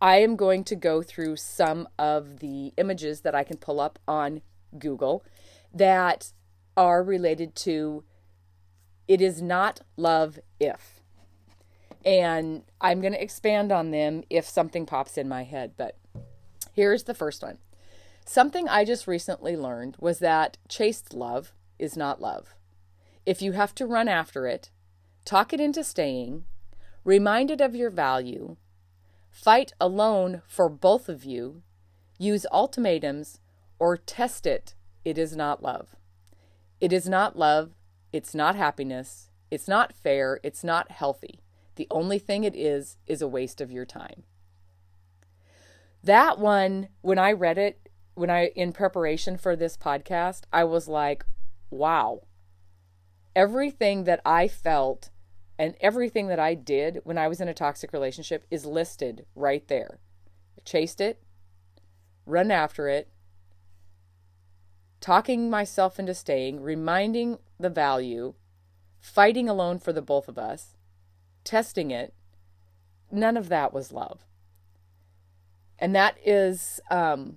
I 0.00 0.16
am 0.16 0.36
going 0.36 0.64
to 0.64 0.76
go 0.76 1.02
through 1.02 1.36
some 1.36 1.88
of 1.98 2.40
the 2.40 2.72
images 2.76 3.20
that 3.20 3.34
I 3.34 3.44
can 3.44 3.58
pull 3.58 3.78
up 3.78 3.98
on 4.08 4.42
Google 4.78 5.24
that 5.72 6.32
are 6.76 7.02
related 7.02 7.54
to 7.56 8.04
it 9.08 9.20
is 9.20 9.40
not 9.40 9.80
love 9.96 10.38
if. 10.60 11.00
And 12.04 12.62
I'm 12.80 13.00
going 13.00 13.12
to 13.12 13.22
expand 13.22 13.72
on 13.72 13.90
them 13.90 14.22
if 14.30 14.44
something 14.44 14.86
pops 14.86 15.18
in 15.18 15.28
my 15.28 15.44
head. 15.44 15.72
But 15.76 15.96
here's 16.72 17.04
the 17.04 17.14
first 17.14 17.42
one. 17.42 17.58
Something 18.24 18.68
I 18.68 18.84
just 18.84 19.06
recently 19.06 19.56
learned 19.56 19.96
was 19.98 20.18
that 20.18 20.58
chased 20.68 21.14
love 21.14 21.52
is 21.78 21.96
not 21.96 22.20
love. 22.20 22.54
If 23.24 23.42
you 23.42 23.52
have 23.52 23.74
to 23.76 23.86
run 23.86 24.08
after 24.08 24.46
it, 24.46 24.70
talk 25.24 25.52
it 25.52 25.60
into 25.60 25.82
staying, 25.82 26.44
remind 27.04 27.50
it 27.50 27.60
of 27.60 27.74
your 27.74 27.90
value, 27.90 28.56
fight 29.30 29.72
alone 29.80 30.42
for 30.46 30.68
both 30.68 31.08
of 31.08 31.24
you, 31.24 31.62
use 32.18 32.46
ultimatums, 32.52 33.40
or 33.78 33.96
test 33.96 34.46
it, 34.46 34.74
it 35.04 35.18
is 35.18 35.36
not 35.36 35.62
love. 35.62 35.96
It 36.80 36.92
is 36.92 37.08
not 37.08 37.36
love 37.36 37.72
it's 38.10 38.34
not 38.34 38.56
happiness. 38.56 39.27
It's 39.50 39.68
not 39.68 39.94
fair. 39.94 40.40
It's 40.42 40.62
not 40.62 40.90
healthy. 40.90 41.40
The 41.76 41.86
only 41.90 42.18
thing 42.18 42.44
it 42.44 42.56
is 42.56 42.98
is 43.06 43.22
a 43.22 43.28
waste 43.28 43.60
of 43.60 43.70
your 43.70 43.84
time. 43.86 44.24
That 46.02 46.38
one, 46.38 46.88
when 47.00 47.18
I 47.18 47.32
read 47.32 47.58
it, 47.58 47.88
when 48.14 48.30
I, 48.30 48.46
in 48.56 48.72
preparation 48.72 49.36
for 49.36 49.54
this 49.54 49.76
podcast, 49.76 50.42
I 50.52 50.64
was 50.64 50.88
like, 50.88 51.24
wow. 51.70 52.22
Everything 53.36 54.04
that 54.04 54.20
I 54.24 54.48
felt 54.48 55.10
and 55.58 55.74
everything 55.80 56.28
that 56.28 56.38
I 56.38 56.54
did 56.54 57.00
when 57.04 57.18
I 57.18 57.28
was 57.28 57.40
in 57.40 57.48
a 57.48 57.54
toxic 57.54 57.92
relationship 57.92 58.46
is 58.50 58.64
listed 58.64 59.26
right 59.34 59.66
there. 59.68 59.98
I 60.56 60.62
chased 60.64 61.00
it, 61.00 61.22
run 62.26 62.50
after 62.50 62.88
it, 62.88 63.08
talking 65.00 65.50
myself 65.50 65.98
into 65.98 66.14
staying, 66.14 66.60
reminding 66.60 67.38
the 67.58 67.70
value, 67.70 68.34
fighting 69.08 69.48
alone 69.48 69.78
for 69.78 69.92
the 69.92 70.02
both 70.02 70.28
of 70.28 70.38
us, 70.38 70.76
testing 71.42 71.90
it, 71.90 72.14
none 73.10 73.36
of 73.36 73.48
that 73.48 73.72
was 73.72 73.92
love. 73.92 74.26
And 75.78 75.94
that 75.94 76.16
is 76.24 76.80
um, 76.90 77.36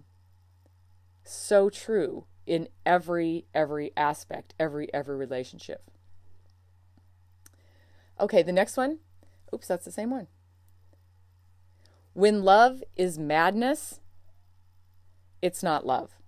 so 1.24 1.70
true 1.70 2.25
in 2.46 2.68
every 2.86 3.46
every 3.54 3.92
aspect, 3.96 4.54
every 4.60 4.94
every 4.94 5.16
relationship. 5.16 5.90
Okay, 8.20 8.44
the 8.44 8.51
next 8.51 8.78
one. 8.78 9.00
Oops, 9.54 9.68
that's 9.68 9.86
the 9.86 9.92
same 9.92 10.12
one. 10.12 10.28
When 12.13 12.44
love 12.44 12.84
is 12.96 13.18
madness, 13.18 14.00
it's 15.42 15.63
not 15.63 15.86
love. 15.86 16.21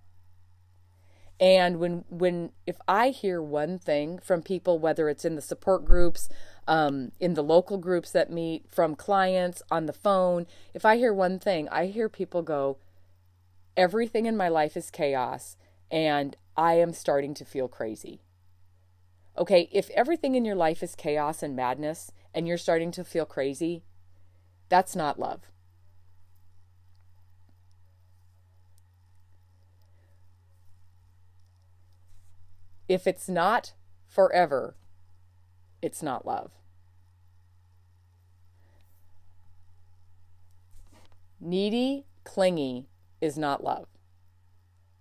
And 1.40 1.78
when 1.80 2.04
when 2.08 2.52
if 2.66 2.76
I 2.86 3.08
hear 3.08 3.42
one 3.42 3.78
thing 3.78 4.18
from 4.18 4.42
people, 4.42 4.78
whether 4.78 5.08
it's 5.08 5.24
in 5.24 5.34
the 5.34 5.42
support 5.42 5.84
groups, 5.84 6.28
um, 6.68 7.12
in 7.18 7.34
the 7.34 7.42
local 7.42 7.76
groups 7.76 8.12
that 8.12 8.30
meet, 8.30 8.66
from 8.70 8.94
clients 8.94 9.62
on 9.70 9.86
the 9.86 9.92
phone, 9.92 10.46
if 10.72 10.84
I 10.84 10.96
hear 10.96 11.12
one 11.12 11.38
thing, 11.38 11.68
I 11.70 11.86
hear 11.86 12.08
people 12.08 12.42
go, 12.42 12.78
"Everything 13.76 14.26
in 14.26 14.36
my 14.36 14.48
life 14.48 14.76
is 14.76 14.90
chaos, 14.90 15.56
and 15.90 16.36
I 16.56 16.74
am 16.74 16.92
starting 16.92 17.34
to 17.34 17.44
feel 17.44 17.68
crazy." 17.68 18.22
Okay, 19.36 19.68
if 19.72 19.90
everything 19.90 20.36
in 20.36 20.44
your 20.44 20.54
life 20.54 20.82
is 20.84 20.94
chaos 20.94 21.42
and 21.42 21.56
madness, 21.56 22.12
and 22.32 22.46
you're 22.46 22.56
starting 22.56 22.92
to 22.92 23.04
feel 23.04 23.26
crazy, 23.26 23.82
that's 24.68 24.94
not 24.94 25.18
love. 25.18 25.50
If 32.88 33.06
it's 33.06 33.28
not 33.28 33.72
forever, 34.06 34.76
it's 35.82 36.02
not 36.02 36.26
love. 36.26 36.52
Needy, 41.40 42.06
clingy 42.24 42.88
is 43.20 43.36
not 43.36 43.62
love. 43.62 43.86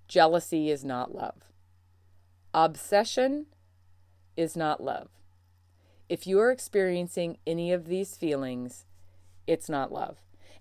jealousy 0.07 0.69
is 0.69 0.83
not 0.83 1.15
love. 1.15 1.49
Obsession 2.53 3.47
is 4.37 4.55
not 4.55 4.83
love. 4.83 5.09
If 6.07 6.27
you 6.27 6.39
are 6.39 6.51
experiencing 6.51 7.37
any 7.47 7.71
of 7.71 7.87
these 7.87 8.15
feelings, 8.15 8.85
it's 9.47 9.69
not 9.69 9.91
love. 9.91 10.17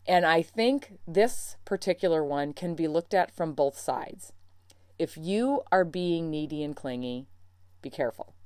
And 0.07 0.25
I 0.25 0.41
think 0.41 0.95
this 1.07 1.57
particular 1.67 2.25
one 2.25 2.55
can 2.55 2.75
be 2.75 2.89
looked 2.89 3.13
at 3.13 3.31
from 3.31 3.53
both 3.53 3.79
sides. 3.79 4.33
If 5.03 5.17
you 5.17 5.63
are 5.73 5.85
being 5.85 6.31
needy 6.31 6.63
and 6.63 6.77
clingy, 6.77 7.27
be 7.83 7.91
careful. 7.91 8.37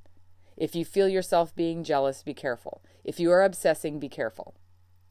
If 0.57 0.75
you 0.75 0.87
feel 0.87 1.07
yourself 1.07 1.55
being 1.55 1.85
jealous, 1.85 2.23
be 2.23 2.33
careful. 2.33 2.83
If 3.05 3.21
you 3.21 3.31
are 3.31 3.43
obsessing, 3.43 3.99
be 3.99 4.09
careful. 4.09 4.55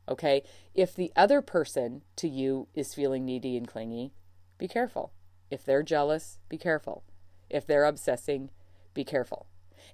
Okay? 0.09 0.41
If 0.73 0.95
the 0.95 1.11
other 1.15 1.43
person 1.43 2.01
to 2.15 2.27
you 2.27 2.67
is 2.73 2.95
feeling 2.95 3.25
needy 3.25 3.55
and 3.57 3.67
clingy, 3.67 4.11
be 4.57 4.67
careful. 4.67 5.11
If 5.51 5.63
they're 5.63 5.83
jealous, 5.83 6.39
be 6.49 6.57
careful. 6.57 7.03
If 7.47 7.67
they're 7.67 7.85
obsessing, 7.85 8.49
be 8.95 9.03
careful. 9.03 9.45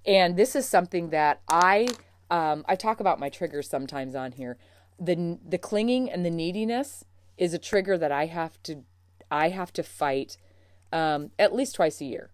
And 0.06 0.38
this 0.38 0.56
is 0.56 0.66
something 0.66 1.10
that 1.10 1.42
I 1.50 1.90
um, 2.30 2.64
I 2.66 2.78
talk 2.78 3.02
about 3.02 3.20
my 3.20 3.28
triggers 3.28 3.70
sometimes 3.70 4.16
on 4.16 4.32
here. 4.32 4.58
The 4.98 5.38
the 5.46 5.58
clinging 5.58 6.10
and 6.10 6.26
the 6.26 6.32
neediness 6.32 7.04
is 7.38 7.54
a 7.54 7.60
trigger 7.60 7.98
that 7.98 8.14
I 8.14 8.28
have 8.28 8.64
to 8.64 8.86
I 9.30 9.50
have 9.50 9.74
to 9.74 9.84
fight 9.84 10.38
um, 10.92 11.32
at 11.40 11.56
least 11.56 11.76
twice 11.76 12.02
a 12.02 12.06
year. 12.06 12.32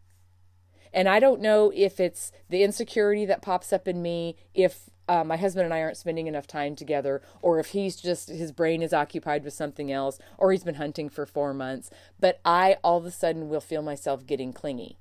And 0.93 1.07
I 1.07 1.19
don't 1.19 1.41
know 1.41 1.71
if 1.75 1.99
it's 1.99 2.31
the 2.49 2.63
insecurity 2.63 3.25
that 3.25 3.41
pops 3.41 3.71
up 3.73 3.87
in 3.87 4.01
me, 4.01 4.35
if 4.53 4.89
uh, 5.07 5.23
my 5.23 5.37
husband 5.37 5.65
and 5.65 5.73
I 5.73 5.81
aren't 5.81 5.97
spending 5.97 6.27
enough 6.27 6.47
time 6.47 6.75
together, 6.75 7.21
or 7.41 7.59
if 7.59 7.67
he's 7.67 7.95
just, 7.95 8.29
his 8.29 8.51
brain 8.51 8.81
is 8.81 8.93
occupied 8.93 9.43
with 9.43 9.53
something 9.53 9.91
else, 9.91 10.19
or 10.37 10.51
he's 10.51 10.63
been 10.63 10.75
hunting 10.75 11.09
for 11.09 11.25
four 11.25 11.53
months. 11.53 11.89
But 12.19 12.39
I 12.43 12.77
all 12.83 12.97
of 12.97 13.05
a 13.05 13.11
sudden 13.11 13.49
will 13.49 13.61
feel 13.61 13.81
myself 13.81 14.25
getting 14.25 14.53
clingy. 14.53 14.97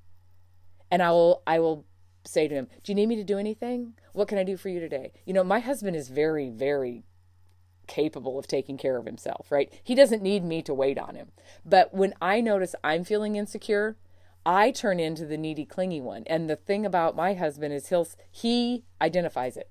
And 0.91 1.03
I 1.03 1.11
will, 1.11 1.43
I 1.47 1.59
will 1.59 1.87
say 2.25 2.47
to 2.49 2.55
him, 2.55 2.69
Do 2.83 2.93
you 2.93 2.97
need 2.97 3.07
me 3.07 3.17
to 3.17 3.25
do 3.25 3.39
anything? 3.39 3.95
What 4.13 4.29
can 4.29 4.39
I 4.39 4.45
do 4.45 4.57
for 4.57 4.69
you 4.69 4.81
today? 4.81 5.13
You 5.25 5.33
know, 5.33 5.45
my 5.45 5.61
husband 5.61 5.97
is 5.97 6.09
very, 6.09 6.51
very 6.51 7.05
capable 7.87 8.39
of 8.39 8.47
taking 8.47 8.77
care 8.77 8.97
of 8.97 9.07
himself, 9.07 9.51
right? 9.51 9.73
He 9.83 9.95
doesn't 9.95 10.23
need 10.23 10.45
me 10.45 10.63
to 10.63 10.75
wait 10.75 10.99
on 10.99 11.15
him. 11.15 11.33
But 11.65 11.95
when 11.95 12.15
I 12.21 12.41
notice 12.41 12.75
I'm 12.83 13.05
feeling 13.05 13.37
insecure, 13.37 13.97
I 14.45 14.71
turn 14.71 15.01
into 15.01 15.27
the 15.27 15.37
needy, 15.37 15.65
clingy 15.65 16.01
one. 16.01 16.25
And 16.27 16.49
the 16.49 16.57
thing 16.57 16.87
about 16.87 17.17
my 17.17 17.35
husband 17.35 17.75
is 17.75 17.89
he'll 17.89 18.09
he 18.31 18.85
identifies 19.01 19.57
it, 19.57 19.71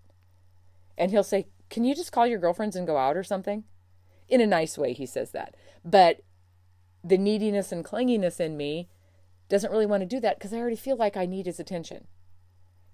and 0.98 1.12
he'll 1.12 1.24
say, 1.24 1.48
"Can 1.69 1.84
you 1.84 1.95
just 1.95 2.12
call 2.12 2.27
your 2.27 2.39
girlfriends 2.39 2.75
and 2.75 2.88
go 2.88 2.98
out 2.98 3.15
or 3.15 3.24
something?" 3.24 3.63
In 4.27 4.41
a 4.41 4.48
nice 4.48 4.77
way, 4.77 4.93
he 4.93 5.05
says 5.05 5.31
that. 5.31 5.55
But 5.84 6.22
the 7.03 7.17
neediness 7.17 7.72
and 7.72 7.86
clinginess 7.86 8.39
in 8.39 8.57
me 8.57 8.89
doesn't 9.48 9.72
really 9.72 9.86
want 9.86 10.01
to 10.01 10.07
do 10.07 10.19
that 10.19 10.38
because 10.38 10.51
I 10.53 10.57
already 10.57 10.75
feel 10.75 10.98
like 10.98 11.15
I 11.15 11.25
need 11.25 11.45
his 11.45 11.60
attention. 11.60 12.07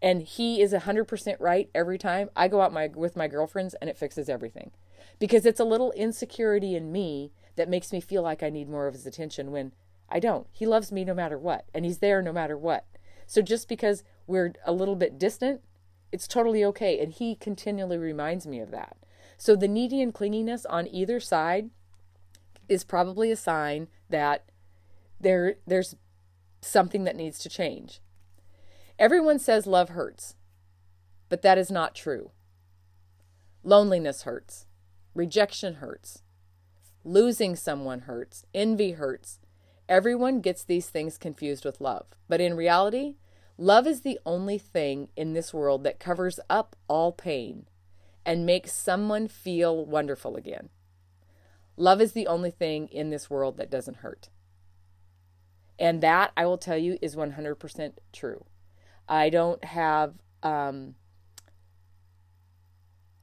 And 0.02 0.24
he 0.24 0.62
is 0.62 0.74
100% 0.74 1.36
right 1.40 1.70
every 1.76 1.98
time. 1.98 2.30
I 2.36 2.48
go 2.48 2.62
out 2.62 2.74
my 2.74 2.88
with 2.88 3.16
my 3.16 3.28
girlfriends 3.28 3.76
and 3.76 3.90
it 3.90 3.98
fixes 3.98 4.30
everything. 4.30 4.72
Because 5.20 5.46
it's 5.46 5.60
a 5.60 5.66
little 5.66 5.92
insecurity 5.92 6.76
in 6.76 6.92
me 6.92 7.32
that 7.56 7.70
makes 7.70 7.92
me 7.92 8.02
feel 8.02 8.24
like 8.24 8.42
I 8.42 8.50
need 8.50 8.70
more 8.70 8.88
of 8.88 8.94
his 8.94 9.06
attention 9.06 9.52
when 9.52 9.74
I 10.12 10.20
don't. 10.20 10.48
He 10.52 10.66
loves 10.66 10.92
me 10.92 11.06
no 11.06 11.14
matter 11.14 11.38
what, 11.38 11.66
and 11.74 11.86
He's 11.86 12.00
there 12.00 12.22
no 12.22 12.34
matter 12.34 12.58
what. 12.58 12.86
So 13.26 13.42
just 13.42 13.70
because 13.70 14.04
we're 14.28 14.54
a 14.66 14.74
little 14.74 14.96
bit 14.96 15.18
distant, 15.18 15.62
it's 16.12 16.28
totally 16.28 16.64
okay. 16.66 17.00
And 17.00 17.14
He 17.14 17.36
continually 17.36 17.98
reminds 17.98 18.46
me 18.46 18.60
of 18.60 18.72
that. 18.72 18.98
So 19.38 19.56
the 19.56 19.68
needy 19.68 20.02
and 20.02 20.14
clinginess 20.14 20.66
on 20.70 20.88
either 20.88 21.20
side 21.20 21.70
is 22.68 22.84
probably 22.84 23.32
a 23.32 23.36
sign 23.36 23.88
that 24.10 24.46
there 25.20 25.56
there's 25.66 25.96
something 26.62 27.06
that 27.06 27.16
needs 27.16 27.40
to 27.40 27.50
change. 27.50 28.02
Everyone 29.02 29.40
says 29.40 29.66
love 29.66 29.90
hurts, 29.90 30.36
but 31.28 31.42
that 31.42 31.58
is 31.58 31.72
not 31.72 31.96
true. 31.96 32.30
Loneliness 33.64 34.22
hurts. 34.22 34.68
Rejection 35.16 35.78
hurts. 35.78 36.22
Losing 37.04 37.56
someone 37.56 38.02
hurts. 38.02 38.46
Envy 38.54 38.92
hurts. 38.92 39.40
Everyone 39.90 40.40
gets 40.40 40.64
these 40.64 40.88
things 40.88 41.18
confused 41.18 41.66
with 41.66 41.82
love. 41.82 42.06
But 42.28 42.42
in 42.42 42.54
reality, 42.54 43.16
love 43.58 43.88
is 43.88 44.02
the 44.02 44.20
only 44.24 44.60
thing 44.60 45.08
in 45.16 45.34
this 45.34 45.52
world 45.52 45.84
that 45.84 46.00
covers 46.00 46.40
up 46.48 46.76
all 46.88 47.12
pain 47.12 47.66
and 48.24 48.46
makes 48.46 48.72
someone 48.72 49.28
feel 49.28 49.84
wonderful 49.84 50.36
again. 50.36 50.70
Love 51.76 52.02
is 52.02 52.12
the 52.12 52.28
only 52.28 52.52
thing 52.52 52.88
in 52.90 53.10
this 53.10 53.32
world 53.32 53.58
that 53.58 53.72
doesn't 53.72 53.98
hurt. 53.98 54.30
And 55.80 56.02
that, 56.04 56.34
I 56.38 56.46
will 56.46 56.60
tell 56.60 56.78
you, 56.78 57.00
is 57.02 57.16
100% 57.16 57.94
true. 58.14 58.46
I 59.12 59.30
don't 59.30 59.62
have 59.66 60.14
um, 60.42 60.96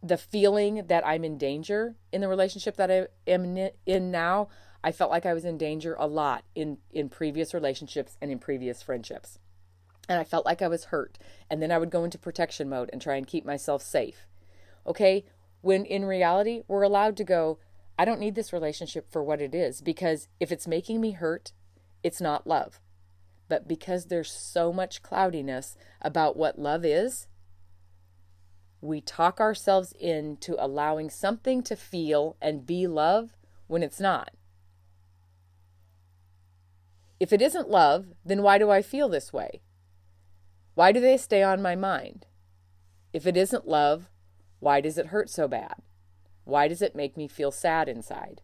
the 0.02 0.18
feeling 0.18 0.84
that 0.86 1.04
I'm 1.06 1.24
in 1.24 1.38
danger 1.38 1.96
in 2.12 2.20
the 2.20 2.28
relationship 2.28 2.76
that 2.76 2.90
I 2.90 3.06
am 3.26 3.56
in 3.86 4.10
now. 4.10 4.48
I 4.84 4.92
felt 4.92 5.10
like 5.10 5.24
I 5.24 5.32
was 5.32 5.46
in 5.46 5.56
danger 5.56 5.96
a 5.98 6.06
lot 6.06 6.44
in, 6.54 6.76
in 6.92 7.08
previous 7.08 7.54
relationships 7.54 8.18
and 8.20 8.30
in 8.30 8.38
previous 8.38 8.82
friendships. 8.82 9.38
And 10.10 10.20
I 10.20 10.24
felt 10.24 10.44
like 10.44 10.60
I 10.60 10.68
was 10.68 10.84
hurt. 10.84 11.18
And 11.50 11.62
then 11.62 11.72
I 11.72 11.78
would 11.78 11.90
go 11.90 12.04
into 12.04 12.18
protection 12.18 12.68
mode 12.68 12.90
and 12.92 13.00
try 13.00 13.16
and 13.16 13.26
keep 13.26 13.46
myself 13.46 13.82
safe. 13.82 14.26
Okay? 14.86 15.24
When 15.62 15.86
in 15.86 16.04
reality, 16.04 16.64
we're 16.68 16.82
allowed 16.82 17.16
to 17.16 17.24
go, 17.24 17.60
I 17.98 18.04
don't 18.04 18.20
need 18.20 18.34
this 18.34 18.52
relationship 18.52 19.10
for 19.10 19.24
what 19.24 19.40
it 19.40 19.54
is 19.54 19.80
because 19.80 20.28
if 20.38 20.52
it's 20.52 20.68
making 20.68 21.00
me 21.00 21.12
hurt, 21.12 21.52
it's 22.02 22.20
not 22.20 22.46
love. 22.46 22.78
But 23.48 23.66
because 23.66 24.06
there's 24.06 24.30
so 24.30 24.72
much 24.72 25.02
cloudiness 25.02 25.76
about 26.02 26.36
what 26.36 26.58
love 26.58 26.84
is, 26.84 27.26
we 28.80 29.00
talk 29.00 29.40
ourselves 29.40 29.92
into 29.98 30.54
allowing 30.62 31.10
something 31.10 31.62
to 31.64 31.74
feel 31.74 32.36
and 32.40 32.66
be 32.66 32.86
love 32.86 33.30
when 33.66 33.82
it's 33.82 33.98
not. 33.98 34.30
If 37.18 37.32
it 37.32 37.42
isn't 37.42 37.68
love, 37.68 38.06
then 38.24 38.42
why 38.42 38.58
do 38.58 38.70
I 38.70 38.82
feel 38.82 39.08
this 39.08 39.32
way? 39.32 39.62
Why 40.74 40.92
do 40.92 41.00
they 41.00 41.16
stay 41.16 41.42
on 41.42 41.60
my 41.60 41.74
mind? 41.74 42.26
If 43.12 43.26
it 43.26 43.36
isn't 43.36 43.66
love, 43.66 44.08
why 44.60 44.80
does 44.80 44.98
it 44.98 45.06
hurt 45.06 45.28
so 45.28 45.48
bad? 45.48 45.74
Why 46.44 46.68
does 46.68 46.80
it 46.80 46.94
make 46.94 47.16
me 47.16 47.26
feel 47.26 47.50
sad 47.50 47.88
inside? 47.88 48.42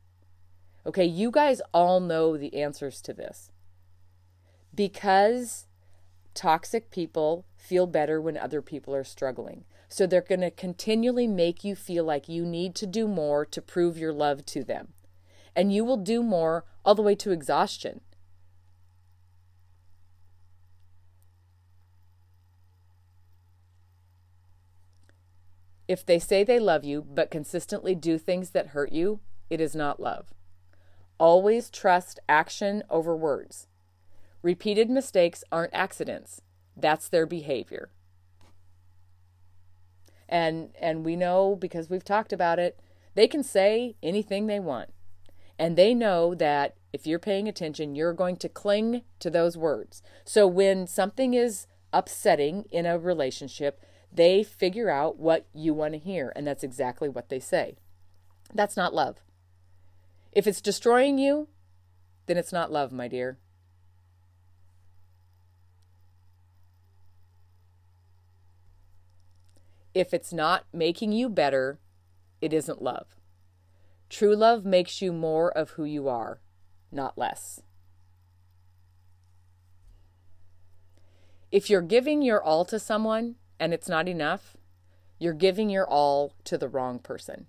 Okay, 0.85 1.05
you 1.05 1.31
guys 1.31 1.63
all 1.73 2.01
know 2.01 2.37
the 2.37 2.61
answers 2.61 3.01
to 3.03 3.15
this. 3.15 3.51
Because 4.75 5.67
toxic 6.35 6.91
people 6.91 7.47
feel 7.57 7.87
better 7.87 8.21
when 8.21 8.37
other 8.37 8.61
people 8.61 8.95
are 8.95 9.05
struggling. 9.05 9.65
So 9.89 10.07
they're 10.07 10.21
going 10.21 10.41
to 10.41 10.51
continually 10.51 11.29
make 11.29 11.63
you 11.63 11.77
feel 11.77 12.05
like 12.05 12.29
you 12.29 12.45
need 12.45 12.75
to 12.77 12.87
do 12.87 13.07
more 13.07 13.45
to 13.47 13.63
prove 13.63 13.97
your 13.97 14.13
love 14.13 14.45
to 14.47 14.65
them. 14.65 14.89
And 15.55 15.73
you 15.73 15.85
will 15.85 15.99
do 15.99 16.23
more 16.23 16.65
all 16.85 16.95
the 16.95 17.03
way 17.03 17.15
to 17.17 17.31
exhaustion. 17.31 18.01
If 25.87 26.05
they 26.05 26.19
say 26.19 26.43
they 26.43 26.59
love 26.59 26.83
you 26.83 27.03
but 27.03 27.31
consistently 27.31 27.95
do 27.95 28.19
things 28.19 28.51
that 28.51 28.69
hurt 28.69 28.91
you, 28.91 29.21
it 29.51 29.61
is 29.61 29.77
not 29.77 30.01
love. 30.01 30.33
Always 31.19 31.71
trust 31.71 32.19
action 32.29 32.83
over 32.91 33.15
words. 33.15 33.69
Repeated 34.45 34.91
mistakes 34.91 35.43
aren't 35.51 35.73
accidents. 35.73 36.43
That's 36.77 37.09
their 37.09 37.25
behavior. 37.25 37.89
And 40.29 40.69
and 40.79 41.03
we 41.03 41.17
know 41.17 41.57
because 41.57 41.89
we've 41.89 42.05
talked 42.05 42.31
about 42.31 42.59
it, 42.59 42.79
they 43.15 43.27
can 43.27 43.43
say 43.43 43.97
anything 44.03 44.47
they 44.47 44.61
want. 44.61 44.91
And 45.59 45.79
they 45.79 45.95
know 45.95 46.35
that 46.35 46.77
if 46.93 47.07
you're 47.07 47.19
paying 47.19 47.49
attention, 47.49 47.95
you're 47.95 48.13
going 48.13 48.37
to 48.37 48.51
cling 48.51 49.01
to 49.21 49.31
those 49.31 49.57
words. 49.57 50.03
So 50.27 50.47
when 50.47 50.87
something 50.87 51.33
is 51.33 51.67
upsetting 51.91 52.67
in 52.71 52.85
a 52.85 52.99
relationship, 52.99 53.81
they 54.13 54.43
figure 54.43 54.91
out 54.91 55.19
what 55.19 55.47
you 55.55 55.73
want 55.73 55.95
to 55.95 55.99
hear, 55.99 56.35
and 56.37 56.47
that's 56.47 56.63
exactly 56.63 57.09
what 57.09 57.31
they 57.31 57.41
say. 57.41 57.77
That's 58.53 58.77
not 58.77 58.93
love. 58.93 59.23
If 60.33 60.47
it's 60.47 60.61
destroying 60.61 61.17
you, 61.17 61.49
then 62.27 62.37
it's 62.37 62.53
not 62.53 62.71
love, 62.71 62.93
my 62.93 63.09
dear. 63.09 63.39
If 69.95 70.13
it's 70.13 70.33
not 70.33 70.65
making 70.73 71.13
you 71.13 71.29
better, 71.29 71.79
it 72.41 72.53
isn't 72.53 72.83
love. 72.83 73.17
True 74.11 74.35
love 74.35 74.65
makes 74.65 75.01
you 75.01 75.13
more 75.13 75.51
of 75.57 75.71
who 75.71 75.85
you 75.85 76.09
are, 76.09 76.41
not 76.91 77.17
less. 77.17 77.63
If 81.53 81.71
you're 81.71 81.81
giving 81.81 82.21
your 82.21 82.43
all 82.43 82.65
to 82.65 82.81
someone, 82.81 83.37
and 83.61 83.73
it's 83.73 83.89
not 83.89 84.09
enough, 84.09 84.57
you're 85.21 85.33
giving 85.33 85.71
your 85.71 85.89
all 85.89 86.33
to 86.45 86.59
the 86.59 86.69
wrong 86.69 86.99
person. 86.99 87.47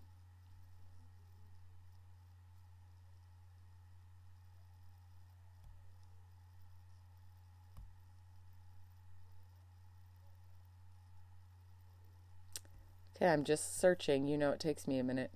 Okay, 13.15 13.27
I'm 13.27 13.43
just 13.43 13.79
searching. 13.79 14.27
You 14.27 14.37
know, 14.37 14.51
it 14.51 14.59
takes 14.59 14.87
me 14.87 14.99
a 14.99 15.03
minute. 15.03 15.31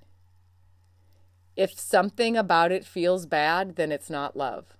If 1.55 1.79
something 1.79 2.37
about 2.37 2.71
it 2.71 2.85
feels 2.85 3.25
bad, 3.25 3.75
then 3.75 3.91
it's 3.91 4.09
not 4.09 4.35
love. 4.35 4.77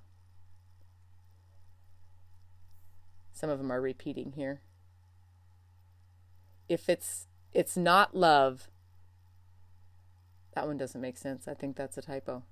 Some 3.34 3.50
of 3.50 3.58
them 3.58 3.72
are 3.72 3.82
repeating 3.82 4.34
here. 4.34 4.62
If 6.68 6.90
it's 6.90 7.28
it's 7.54 7.76
not 7.76 8.16
love, 8.16 8.70
that 10.54 10.68
one 10.68 10.78
doesn't 10.78 11.02
make 11.02 11.18
sense. 11.18 11.48
I 11.48 11.54
think 11.54 11.76
that's 11.76 11.98
a 11.98 12.02
typo. 12.02 12.44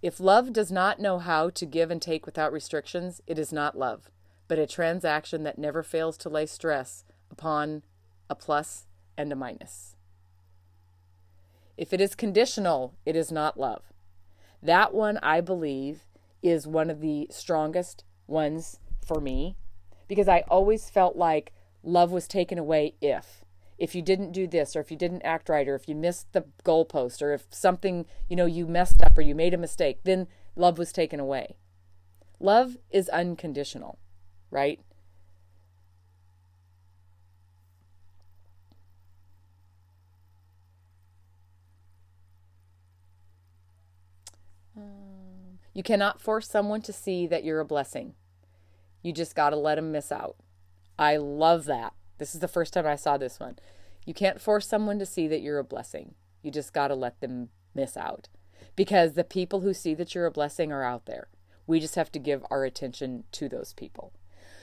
If 0.00 0.20
love 0.20 0.52
does 0.52 0.70
not 0.70 1.00
know 1.00 1.18
how 1.18 1.50
to 1.50 1.66
give 1.66 1.90
and 1.90 2.00
take 2.00 2.24
without 2.26 2.52
restrictions, 2.52 3.20
it 3.26 3.38
is 3.38 3.52
not 3.52 3.76
love, 3.76 4.10
but 4.48 4.58
a 4.58 4.66
transaction 4.66 5.42
that 5.42 5.58
never 5.58 5.82
fails 5.82 6.16
to 6.18 6.28
lay 6.28 6.46
stress 6.46 7.04
upon 7.30 7.82
a 8.28 8.34
plus 8.34 8.86
and 9.16 9.32
a 9.32 9.36
minus. 9.36 9.96
If 11.76 11.92
it 11.92 12.00
is 12.00 12.14
conditional, 12.14 12.94
it 13.04 13.16
is 13.16 13.30
not 13.30 13.58
love. 13.58 13.92
That 14.62 14.94
one, 14.94 15.18
I 15.22 15.40
believe, 15.40 16.06
is 16.42 16.66
one 16.66 16.90
of 16.90 17.00
the 17.00 17.28
strongest 17.30 18.04
ones 18.26 18.80
for 19.04 19.20
me 19.20 19.56
because 20.08 20.28
I 20.28 20.44
always 20.48 20.90
felt 20.90 21.16
like 21.16 21.52
love 21.82 22.10
was 22.10 22.26
taken 22.26 22.58
away 22.58 22.94
if 23.00 23.44
if 23.78 23.94
you 23.94 24.00
didn't 24.00 24.32
do 24.32 24.46
this 24.46 24.74
or 24.74 24.80
if 24.80 24.90
you 24.90 24.96
didn't 24.96 25.22
act 25.22 25.48
right 25.48 25.68
or 25.68 25.74
if 25.74 25.88
you 25.88 25.94
missed 25.94 26.32
the 26.32 26.44
goalpost 26.64 27.20
or 27.20 27.32
if 27.32 27.46
something 27.50 28.06
you 28.28 28.34
know 28.34 28.46
you 28.46 28.66
messed 28.66 29.02
up 29.02 29.16
or 29.16 29.22
you 29.22 29.34
made 29.34 29.54
a 29.54 29.58
mistake 29.58 30.00
then 30.04 30.26
love 30.56 30.78
was 30.78 30.92
taken 30.92 31.20
away 31.20 31.56
love 32.40 32.76
is 32.90 33.08
unconditional 33.10 33.98
right 34.50 34.80
you 45.74 45.82
cannot 45.82 46.20
force 46.20 46.48
someone 46.48 46.80
to 46.80 46.92
see 46.92 47.26
that 47.26 47.44
you're 47.44 47.60
a 47.60 47.64
blessing 47.64 48.14
you 49.06 49.12
just 49.12 49.36
got 49.36 49.50
to 49.50 49.56
let 49.56 49.76
them 49.76 49.92
miss 49.92 50.10
out. 50.10 50.34
I 50.98 51.16
love 51.16 51.66
that. 51.66 51.92
This 52.18 52.34
is 52.34 52.40
the 52.40 52.48
first 52.48 52.72
time 52.72 52.88
I 52.88 52.96
saw 52.96 53.16
this 53.16 53.38
one. 53.38 53.56
You 54.04 54.14
can't 54.14 54.40
force 54.40 54.66
someone 54.66 54.98
to 54.98 55.06
see 55.06 55.28
that 55.28 55.42
you're 55.42 55.60
a 55.60 55.64
blessing. 55.64 56.16
You 56.42 56.50
just 56.50 56.72
got 56.72 56.88
to 56.88 56.96
let 56.96 57.20
them 57.20 57.50
miss 57.72 57.96
out. 57.96 58.28
Because 58.74 59.12
the 59.12 59.22
people 59.22 59.60
who 59.60 59.72
see 59.72 59.94
that 59.94 60.12
you're 60.12 60.26
a 60.26 60.32
blessing 60.32 60.72
are 60.72 60.82
out 60.82 61.06
there. 61.06 61.28
We 61.68 61.78
just 61.78 61.94
have 61.94 62.10
to 62.12 62.18
give 62.18 62.44
our 62.50 62.64
attention 62.64 63.24
to 63.30 63.48
those 63.48 63.72
people. 63.74 64.12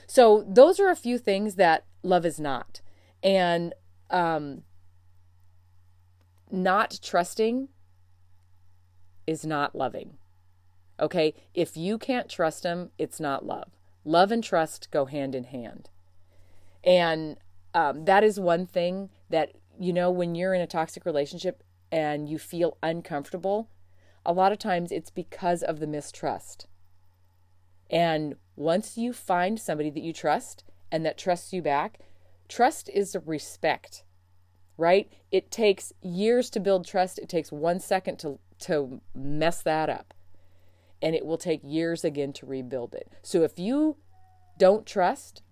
So, 0.06 0.44
those 0.48 0.78
are 0.80 0.90
a 0.90 0.96
few 0.96 1.18
things 1.18 1.54
that 1.56 1.84
love 2.02 2.26
is 2.26 2.38
not. 2.38 2.80
And 3.22 3.74
um, 4.10 4.62
not 6.50 6.98
trusting 7.02 7.68
is 9.26 9.44
not 9.44 9.74
loving. 9.74 10.18
Okay? 11.00 11.34
If 11.54 11.76
you 11.76 11.98
can't 11.98 12.28
trust 12.28 12.62
them, 12.62 12.90
it's 12.98 13.18
not 13.18 13.44
love. 13.44 13.70
Love 14.04 14.30
and 14.30 14.44
trust 14.44 14.90
go 14.90 15.06
hand 15.06 15.34
in 15.34 15.44
hand. 15.44 15.88
And 16.84 17.38
um, 17.72 18.04
that 18.04 18.22
is 18.22 18.38
one 18.38 18.66
thing 18.66 19.10
that, 19.30 19.52
you 19.80 19.92
know, 19.92 20.10
when 20.10 20.34
you're 20.34 20.54
in 20.54 20.60
a 20.60 20.66
toxic 20.66 21.04
relationship 21.04 21.62
and 21.90 22.28
you 22.28 22.38
feel 22.38 22.76
uncomfortable, 22.82 23.70
a 24.24 24.32
lot 24.32 24.52
of 24.52 24.58
times 24.58 24.92
it's 24.92 25.10
because 25.10 25.62
of 25.62 25.80
the 25.80 25.86
mistrust. 25.86 26.66
And 27.90 28.36
once 28.56 28.96
you 28.96 29.12
find 29.12 29.60
somebody 29.60 29.90
that 29.90 30.02
you 30.02 30.12
trust 30.12 30.64
and 30.90 31.04
that 31.04 31.18
trusts 31.18 31.52
you 31.52 31.62
back, 31.62 31.98
trust 32.48 32.88
is 32.88 33.16
respect, 33.24 34.04
right? 34.76 35.12
It 35.30 35.50
takes 35.50 35.92
years 36.02 36.50
to 36.50 36.60
build 36.60 36.86
trust. 36.86 37.18
It 37.18 37.28
takes 37.28 37.52
one 37.52 37.80
second 37.80 38.18
to, 38.20 38.38
to 38.60 39.00
mess 39.14 39.62
that 39.62 39.88
up 39.88 40.14
and 41.04 41.14
it 41.14 41.26
will 41.26 41.36
take 41.36 41.60
years 41.62 42.02
again 42.02 42.32
to 42.32 42.46
rebuild 42.46 42.94
it. 42.94 43.12
So 43.22 43.42
if 43.42 43.58
you 43.58 43.96
don't 44.58 44.86
trust, 44.86 45.42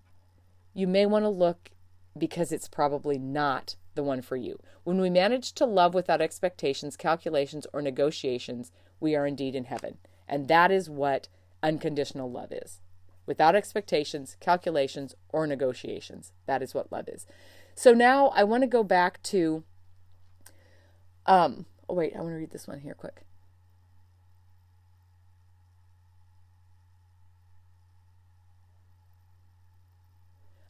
you 0.72 0.86
may 0.86 1.04
want 1.04 1.26
to 1.26 1.28
look 1.28 1.70
because 2.16 2.52
it's 2.52 2.68
probably 2.68 3.18
not 3.18 3.76
the 3.94 4.02
one 4.02 4.22
for 4.22 4.36
you. 4.36 4.58
When 4.84 4.98
we 4.98 5.10
manage 5.10 5.52
to 5.54 5.66
love 5.66 5.92
without 5.92 6.22
expectations, 6.22 6.96
calculations, 6.96 7.66
or 7.72 7.82
negotiations, 7.82 8.72
we 8.98 9.14
are 9.14 9.26
indeed 9.26 9.54
in 9.54 9.64
heaven. 9.64 9.98
And 10.26 10.48
that 10.48 10.70
is 10.70 10.88
what 10.88 11.28
unconditional 11.62 12.30
love 12.30 12.52
is. 12.52 12.80
Without 13.24 13.54
expectations, 13.54 14.36
calculations, 14.40 15.14
or 15.28 15.46
negotiations. 15.46 16.32
That 16.46 16.62
is 16.62 16.74
what 16.74 16.90
love 16.90 17.08
is. 17.08 17.26
So 17.74 17.92
now 17.92 18.28
I 18.28 18.44
want 18.44 18.62
to 18.62 18.66
go 18.66 18.82
back 18.82 19.22
to 19.24 19.64
um 21.26 21.66
oh 21.88 21.94
wait, 21.94 22.14
I 22.14 22.20
want 22.20 22.30
to 22.30 22.36
read 22.36 22.50
this 22.50 22.66
one 22.66 22.80
here 22.80 22.94
quick. 22.94 23.22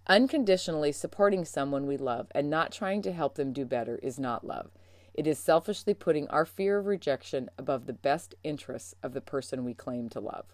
Unconditionally 0.07 0.93
supporting 0.93 1.45
someone 1.45 1.87
we 1.87 1.97
love 1.97 2.27
and 2.35 2.51
not 2.51 2.73
trying 2.73 3.01
to 3.03 3.13
help 3.13 3.37
them 3.37 3.53
do 3.53 3.65
better 3.65 3.99
is 4.03 4.19
not 4.19 4.47
love. 4.47 4.71
It 5.15 5.27
is 5.27 5.39
selfishly 5.39 5.95
putting 5.95 6.29
our 6.29 6.45
fear 6.45 6.79
of 6.79 6.87
rejection 6.87 7.49
above 7.57 7.87
the 7.87 7.93
best 7.93 8.35
interests 8.43 8.95
of 9.03 9.13
the 9.13 9.21
person 9.21 9.65
we 9.65 9.75
claim 9.75 10.09
to 10.11 10.21
love. 10.21 10.47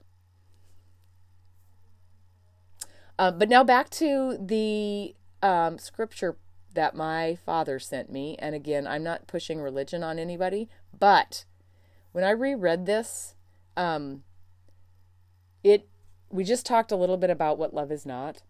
Uh, 3.18 3.32
but 3.32 3.48
now 3.48 3.64
back 3.64 3.90
to 3.90 4.38
the 4.40 5.14
um, 5.42 5.78
scripture 5.78 6.36
that 6.74 6.94
my 6.94 7.36
father 7.44 7.78
sent 7.78 8.10
me. 8.10 8.36
And 8.38 8.54
again, 8.54 8.86
I'm 8.86 9.02
not 9.02 9.26
pushing 9.26 9.60
religion 9.60 10.02
on 10.02 10.18
anybody, 10.18 10.68
but 10.96 11.44
when 12.12 12.24
I 12.24 12.30
reread 12.30 12.86
this, 12.86 13.34
um, 13.76 14.22
it 15.64 15.88
we 16.30 16.44
just 16.44 16.66
talked 16.66 16.92
a 16.92 16.96
little 16.96 17.16
bit 17.16 17.30
about 17.30 17.58
what 17.58 17.74
love 17.74 17.90
is 17.90 18.04
not. 18.04 18.42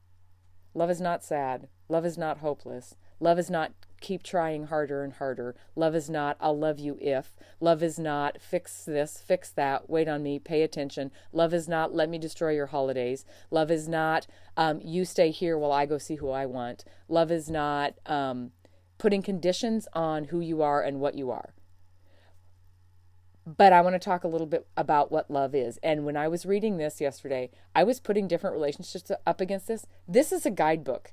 Love 0.75 0.91
is 0.91 1.01
not 1.01 1.25
sad. 1.25 1.69
Love 1.89 2.05
is 2.05 2.19
not 2.19 2.39
hopeless. 2.39 2.97
Love 3.21 3.39
is 3.39 3.49
not 3.49 3.73
keep 4.01 4.23
trying 4.23 4.67
harder 4.67 5.03
and 5.03 5.15
harder. 5.15 5.55
Love 5.77 5.95
is 5.95 6.09
not 6.09 6.37
I'll 6.41 6.59
love 6.59 6.79
you 6.79 6.97
if. 7.01 7.37
Love 7.61 7.83
is 7.83 7.99
not 7.99 8.41
fix 8.41 8.85
this, 8.85 9.19
fix 9.19 9.51
that, 9.51 9.89
wait 9.89 10.09
on 10.09 10.23
me, 10.23 10.39
pay 10.39 10.63
attention. 10.63 11.11
Love 11.33 11.53
is 11.53 11.69
not 11.69 11.95
let 11.95 12.09
me 12.09 12.19
destroy 12.19 12.51
your 12.51 12.67
holidays. 12.67 13.25
Love 13.51 13.71
is 13.71 13.89
not 13.89 14.27
um, 14.57 14.81
you 14.83 15.05
stay 15.05 15.31
here 15.31 15.57
while 15.57 15.73
I 15.73 15.87
go 15.87 15.99
see 15.99 16.17
who 16.17 16.31
I 16.31 16.47
want. 16.47 16.85
Love 17.09 17.31
is 17.31 17.49
not 17.49 17.95
um, 18.07 18.51
putting 18.99 19.23
conditions 19.23 19.87
on 19.93 20.25
who 20.25 20.41
you 20.41 20.63
are 20.63 20.83
and 20.83 21.01
what 21.01 21.15
you 21.15 21.31
are. 21.31 21.55
But 23.47 23.73
I 23.73 23.81
want 23.81 23.95
to 23.95 23.99
talk 23.99 24.25
a 24.25 24.29
little 24.29 24.47
bit 24.47 24.67
about 24.77 25.11
what 25.11 25.31
love 25.31 25.55
is. 25.55 25.79
And 25.83 26.05
when 26.05 26.19
I 26.19 26.29
was 26.29 26.45
reading 26.45 26.77
this 26.77 27.01
yesterday, 27.01 27.51
I 27.75 27.83
was 27.83 27.99
putting 27.99 28.29
different 28.29 28.55
relationships 28.55 29.11
up 29.27 29.41
against 29.41 29.69
this. 29.69 29.87
This 30.07 30.33
is 30.33 30.45
a 30.45 30.51
guidebook. 30.51 31.13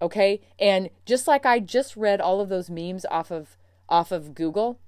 Okay? 0.00 0.40
And 0.58 0.90
just 1.04 1.26
like 1.26 1.44
I 1.44 1.58
just 1.58 1.96
read 1.96 2.20
all 2.20 2.40
of 2.40 2.48
those 2.48 2.70
memes 2.70 3.04
off 3.10 3.30
of 3.30 3.56
off 3.88 4.12
of 4.12 4.34
Google, 4.34 4.80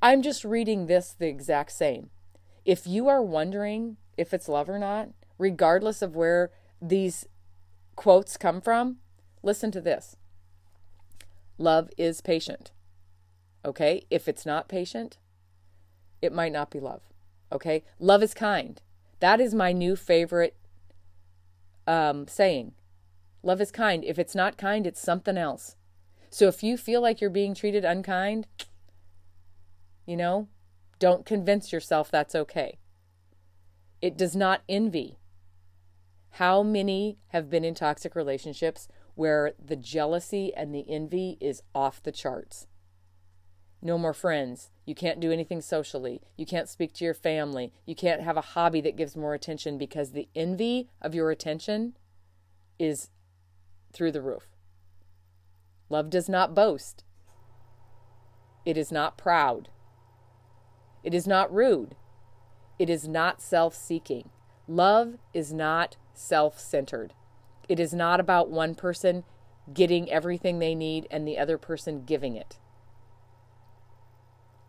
I'm 0.00 0.22
just 0.22 0.44
reading 0.44 0.86
this 0.86 1.12
the 1.12 1.28
exact 1.28 1.72
same. 1.72 2.10
If 2.64 2.86
you 2.86 3.08
are 3.08 3.22
wondering 3.22 3.96
if 4.16 4.32
it's 4.32 4.48
love 4.48 4.68
or 4.68 4.78
not, 4.78 5.10
regardless 5.38 6.02
of 6.02 6.16
where 6.16 6.50
these 6.80 7.26
quotes 7.96 8.36
come 8.36 8.60
from, 8.60 8.98
listen 9.42 9.70
to 9.72 9.80
this. 9.80 10.16
Love 11.58 11.90
is 11.96 12.20
patient. 12.20 12.70
Okay? 13.64 14.04
If 14.10 14.28
it's 14.28 14.46
not 14.46 14.68
patient, 14.68 15.18
it 16.22 16.32
might 16.32 16.52
not 16.52 16.70
be 16.70 16.80
love. 16.80 17.02
Okay? 17.52 17.84
Love 17.98 18.22
is 18.22 18.34
kind. 18.34 18.80
That 19.20 19.40
is 19.40 19.54
my 19.54 19.72
new 19.72 19.96
favorite 19.96 20.56
um, 21.86 22.28
saying. 22.28 22.72
Love 23.48 23.62
is 23.62 23.70
kind. 23.70 24.04
If 24.04 24.18
it's 24.18 24.34
not 24.34 24.58
kind, 24.58 24.86
it's 24.86 25.00
something 25.00 25.38
else. 25.38 25.74
So 26.28 26.48
if 26.48 26.62
you 26.62 26.76
feel 26.76 27.00
like 27.00 27.22
you're 27.22 27.30
being 27.30 27.54
treated 27.54 27.82
unkind, 27.82 28.46
you 30.04 30.18
know, 30.18 30.48
don't 30.98 31.24
convince 31.24 31.72
yourself 31.72 32.10
that's 32.10 32.34
okay. 32.34 32.76
It 34.02 34.18
does 34.18 34.36
not 34.36 34.60
envy. 34.68 35.16
How 36.32 36.62
many 36.62 37.16
have 37.28 37.48
been 37.48 37.64
in 37.64 37.74
toxic 37.74 38.14
relationships 38.14 38.86
where 39.14 39.54
the 39.58 39.76
jealousy 39.76 40.52
and 40.54 40.74
the 40.74 40.84
envy 40.86 41.38
is 41.40 41.62
off 41.74 42.02
the 42.02 42.12
charts? 42.12 42.66
no 43.80 43.96
more 43.96 44.12
friends. 44.12 44.70
You 44.84 44.96
can't 44.96 45.20
do 45.20 45.30
anything 45.30 45.60
socially. 45.60 46.20
You 46.36 46.44
can't 46.44 46.68
speak 46.68 46.92
to 46.94 47.04
your 47.04 47.14
family. 47.14 47.72
You 47.86 47.94
can't 47.94 48.22
have 48.22 48.36
a 48.36 48.40
hobby 48.40 48.80
that 48.80 48.96
gives 48.96 49.14
more 49.14 49.34
attention 49.34 49.78
because 49.78 50.10
the 50.10 50.28
envy 50.34 50.90
of 51.00 51.14
your 51.14 51.30
attention 51.30 51.96
is 52.76 53.10
through 53.98 54.12
the 54.12 54.22
roof. 54.22 54.46
Love 55.90 56.08
does 56.08 56.28
not 56.28 56.54
boast. 56.54 57.02
It 58.64 58.78
is 58.78 58.92
not 58.92 59.18
proud. 59.18 59.68
It 61.02 61.12
is 61.14 61.26
not 61.26 61.52
rude. 61.52 61.96
It 62.78 62.88
is 62.88 63.08
not 63.08 63.42
self 63.42 63.74
seeking. 63.74 64.30
Love 64.68 65.14
is 65.34 65.52
not 65.52 65.96
self 66.14 66.60
centered. 66.60 67.12
It 67.68 67.80
is 67.80 67.92
not 67.92 68.20
about 68.20 68.50
one 68.50 68.74
person 68.74 69.24
getting 69.74 70.10
everything 70.10 70.58
they 70.58 70.74
need 70.74 71.06
and 71.10 71.26
the 71.26 71.38
other 71.38 71.58
person 71.58 72.04
giving 72.04 72.36
it. 72.36 72.58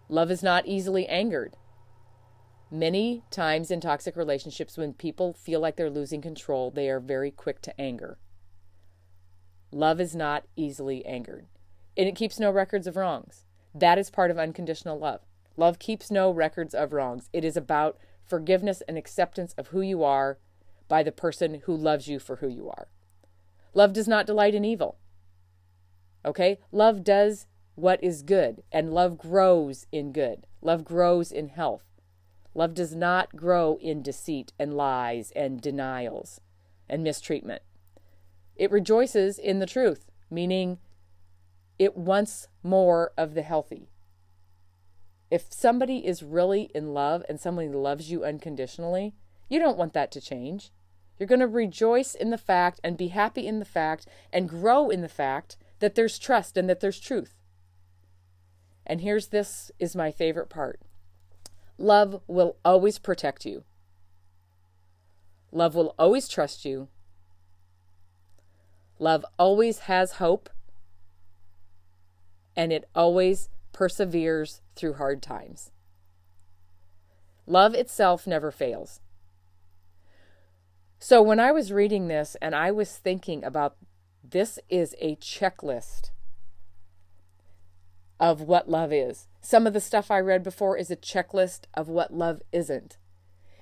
Love 0.10 0.32
is 0.32 0.42
not 0.42 0.66
easily 0.66 1.08
angered. 1.08 1.56
Many 2.72 3.24
times 3.30 3.70
in 3.70 3.80
toxic 3.80 4.16
relationships, 4.16 4.78
when 4.78 4.94
people 4.94 5.34
feel 5.34 5.60
like 5.60 5.76
they're 5.76 5.90
losing 5.90 6.22
control, 6.22 6.72
they 6.72 6.90
are 6.90 7.00
very 7.00 7.32
quick 7.32 7.62
to 7.64 7.82
anger. 7.82 8.18
Love 9.72 10.02
is 10.02 10.16
not 10.16 10.46
easily 10.56 11.06
angered, 11.06 11.48
and 11.96 12.08
it 12.08 12.16
keeps 12.16 12.40
no 12.40 12.50
records 12.50 12.88
of 12.88 12.96
wrongs. 12.96 13.46
That 13.74 13.98
is 13.98 14.10
part 14.10 14.32
of 14.32 14.40
unconditional 14.40 14.98
love. 14.98 15.22
Love 15.58 15.78
keeps 15.78 16.10
no 16.10 16.32
records 16.32 16.74
of 16.74 16.94
wrongs. 16.94 17.30
It 17.34 17.46
is 17.46 17.56
about 17.56 17.98
forgiveness 18.26 18.82
and 18.88 18.98
acceptance 18.98 19.54
of 19.58 19.68
who 19.68 19.82
you 19.82 20.04
are 20.04 20.40
by 20.88 21.04
the 21.04 21.12
person 21.12 21.62
who 21.66 21.76
loves 21.76 22.08
you 22.08 22.20
for 22.20 22.38
who 22.38 22.48
you 22.48 22.70
are. 22.70 22.88
Love 23.74 23.94
does 23.94 24.08
not 24.08 24.26
delight 24.26 24.56
in 24.56 24.66
evil. 24.66 24.98
Okay? 26.26 26.60
Love 26.72 27.04
does 27.04 27.46
what 27.76 28.04
is 28.04 28.24
good, 28.24 28.64
and 28.72 28.94
love 28.94 29.18
grows 29.18 29.86
in 29.92 30.12
good. 30.12 30.48
Love 30.62 30.84
grows 30.84 31.32
in 31.32 31.50
health. 31.50 31.84
Love 32.54 32.74
does 32.74 32.96
not 32.96 33.36
grow 33.36 33.78
in 33.82 34.02
deceit 34.02 34.52
and 34.60 34.76
lies 34.76 35.32
and 35.36 35.62
denials 35.62 36.42
and 36.90 37.04
mistreatment. 37.04 37.62
It 38.60 38.72
rejoices 38.72 39.40
in 39.40 39.60
the 39.60 39.66
truth, 39.66 40.12
meaning 40.30 40.80
it 41.80 41.96
wants 41.96 42.50
more 42.62 43.14
of 43.18 43.34
the 43.34 43.42
healthy. 43.42 43.90
If 45.32 45.46
somebody 45.54 46.06
is 46.06 46.22
really 46.22 46.70
in 46.76 46.94
love 46.94 47.24
and 47.30 47.40
somebody 47.40 47.70
loves 47.70 48.12
you 48.12 48.26
unconditionally, 48.26 49.16
you 49.48 49.60
don't 49.60 49.78
want 49.78 49.94
that 49.94 50.12
to 50.12 50.22
change. 50.22 50.72
You're 51.18 51.28
going 51.28 51.40
to 51.40 51.48
rejoice 51.48 52.14
in 52.14 52.32
the 52.32 52.38
fact 52.38 52.82
and 52.84 52.98
be 52.98 53.08
happy 53.08 53.48
in 53.48 53.60
the 53.60 53.66
fact 53.66 54.06
and 54.34 54.50
grow 54.50 54.90
in 54.90 55.00
the 55.00 55.08
fact 55.08 55.56
that 55.80 55.96
there's 55.96 56.20
trust 56.20 56.58
and 56.58 56.70
that 56.70 56.82
there's 56.82 57.00
truth. 57.00 57.36
And 58.86 59.00
here's 59.00 59.28
this 59.28 59.72
is 59.80 59.96
my 59.96 60.12
favorite 60.12 60.50
part. 60.50 60.82
Love 61.78 62.22
will 62.28 62.58
always 62.66 63.00
protect 63.00 63.46
you. 63.46 63.64
Love 65.50 65.76
will 65.76 65.96
always 65.98 66.28
trust 66.28 66.66
you. 66.66 66.90
Love 69.00 69.26
always 69.40 69.80
has 69.80 70.14
hope. 70.14 70.50
And 72.56 72.74
it 72.74 72.88
always 72.94 73.50
perseveres 73.72 74.62
through 74.76 74.94
hard 74.94 75.22
times. 75.22 75.72
Love 77.48 77.74
itself 77.74 78.28
never 78.28 78.52
fails. 78.52 79.00
So 81.00 81.22
when 81.22 81.40
I 81.40 81.54
was 81.54 81.72
reading 81.72 82.10
this 82.10 82.36
and 82.42 82.54
I 82.54 82.72
was 82.72 82.98
thinking 82.98 83.44
about 83.44 83.78
this 84.22 84.60
is 84.70 84.96
a 85.00 85.16
checklist 85.16 86.12
of 88.20 88.42
what 88.42 88.70
love 88.70 88.92
is. 88.92 89.28
Some 89.42 89.66
of 89.66 89.72
the 89.72 89.80
stuff 89.80 90.12
I 90.12 90.20
read 90.20 90.44
before 90.44 90.78
is 90.78 90.92
a 90.92 90.98
checklist 90.98 91.62
of 91.74 91.88
what 91.88 92.14
love 92.14 92.42
isn't. 92.52 92.98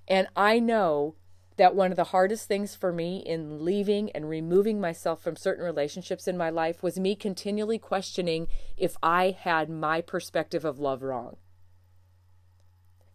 And 0.08 0.28
I 0.36 0.60
know 0.60 1.16
that 1.58 1.76
one 1.76 1.92
of 1.92 1.98
the 1.98 2.06
hardest 2.06 2.48
things 2.48 2.76
for 2.76 2.94
me 2.94 3.18
in 3.26 3.66
leaving 3.66 4.12
and 4.12 4.30
removing 4.30 4.80
myself 4.80 5.22
from 5.22 5.36
certain 5.36 5.66
relationships 5.66 6.28
in 6.28 6.38
my 6.38 6.50
life 6.50 6.82
was 6.82 7.00
me 7.00 7.16
continually 7.16 7.80
questioning 7.80 8.48
if 8.78 8.96
I 9.04 9.36
had 9.40 9.70
my 9.70 10.02
perspective 10.02 10.64
of 10.64 10.80
love 10.80 11.02
wrong. 11.02 11.38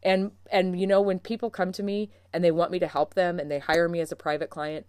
And 0.03 0.33
and 0.51 0.79
you 0.81 0.87
know 0.89 1.01
when 1.01 1.21
people 1.21 1.49
come 1.49 1.71
to 1.73 1.83
me 1.83 2.11
and 2.33 2.43
they 2.43 2.51
want 2.51 2.73
me 2.73 2.81
to 2.81 2.89
help 2.89 3.15
them 3.15 3.39
and 3.39 3.49
they 3.49 3.61
hire 3.61 3.89
me 3.89 4.01
as 4.01 4.11
a 4.11 4.17
private 4.17 4.51
client, 4.51 4.85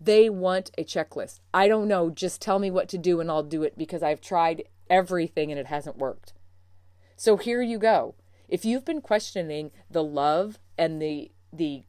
they 0.00 0.28
want 0.28 0.72
a 0.76 0.82
checklist. 0.82 1.38
I 1.54 1.68
don't 1.68 1.86
know, 1.86 2.10
just 2.10 2.42
tell 2.42 2.58
me 2.58 2.70
what 2.72 2.88
to 2.88 2.98
do 2.98 3.20
and 3.20 3.30
I'll 3.30 3.44
do 3.44 3.62
it 3.62 3.78
because 3.78 4.02
I've 4.02 4.20
tried 4.20 4.64
everything 4.90 5.52
and 5.52 5.60
it 5.60 5.66
hasn't 5.66 5.98
worked. 5.98 6.32
So 7.16 7.36
here 7.36 7.62
you 7.62 7.78
go. 7.78 8.16
If 8.48 8.64
you've 8.64 8.84
been 8.84 9.00
questioning 9.00 9.70
the 9.88 10.02
love 10.02 10.58
and 10.76 11.00
the 11.00 11.30
the 11.52 11.84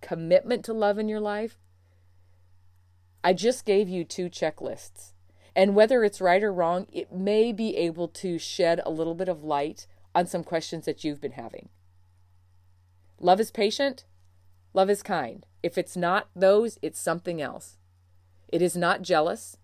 commitment 0.00 0.64
to 0.64 0.72
love 0.72 0.98
in 0.98 1.08
your 1.08 1.20
life, 1.20 1.58
I 3.22 3.32
just 3.32 3.64
gave 3.64 3.88
you 3.88 4.04
two 4.04 4.30
checklists. 4.30 5.12
And 5.54 5.74
whether 5.74 6.04
it's 6.04 6.20
right 6.20 6.42
or 6.42 6.52
wrong, 6.52 6.86
it 6.92 7.12
may 7.12 7.52
be 7.52 7.76
able 7.76 8.08
to 8.08 8.38
shed 8.38 8.80
a 8.84 8.90
little 8.90 9.14
bit 9.14 9.28
of 9.28 9.42
light 9.42 9.86
on 10.14 10.26
some 10.26 10.44
questions 10.44 10.86
that 10.86 11.04
you've 11.04 11.20
been 11.20 11.32
having. 11.32 11.68
Love 13.18 13.40
is 13.40 13.50
patient, 13.50 14.04
love 14.72 14.88
is 14.88 15.02
kind. 15.02 15.44
If 15.62 15.76
it's 15.76 15.96
not 15.96 16.28
those, 16.34 16.78
it's 16.80 17.00
something 17.00 17.42
else. 17.42 17.76
It 18.48 18.62
is 18.62 18.76
not 18.76 19.02
jealous, 19.02 19.58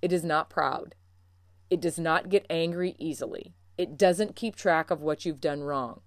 it 0.00 0.12
is 0.12 0.24
not 0.24 0.50
proud. 0.50 0.94
It 1.68 1.80
does 1.80 1.98
not 1.98 2.28
get 2.28 2.46
angry 2.50 2.96
easily. 2.98 3.54
It 3.78 3.96
doesn't 3.96 4.36
keep 4.36 4.56
track 4.56 4.90
of 4.90 5.00
what 5.00 5.24
you've 5.24 5.40
done 5.40 5.62
wrong. 5.62 6.00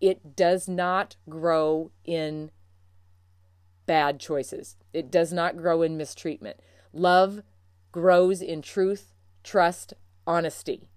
It 0.00 0.36
does 0.36 0.68
not 0.68 1.16
grow 1.28 1.90
in 2.04 2.50
bad 3.88 4.20
choices. 4.20 4.76
It 4.92 5.10
does 5.10 5.32
not 5.32 5.56
grow 5.56 5.82
in 5.82 5.96
mistreatment. 5.96 6.60
Love 6.92 7.42
grows 7.90 8.40
in 8.40 8.62
truth, 8.62 9.14
trust, 9.42 9.94
honesty. 10.26 10.90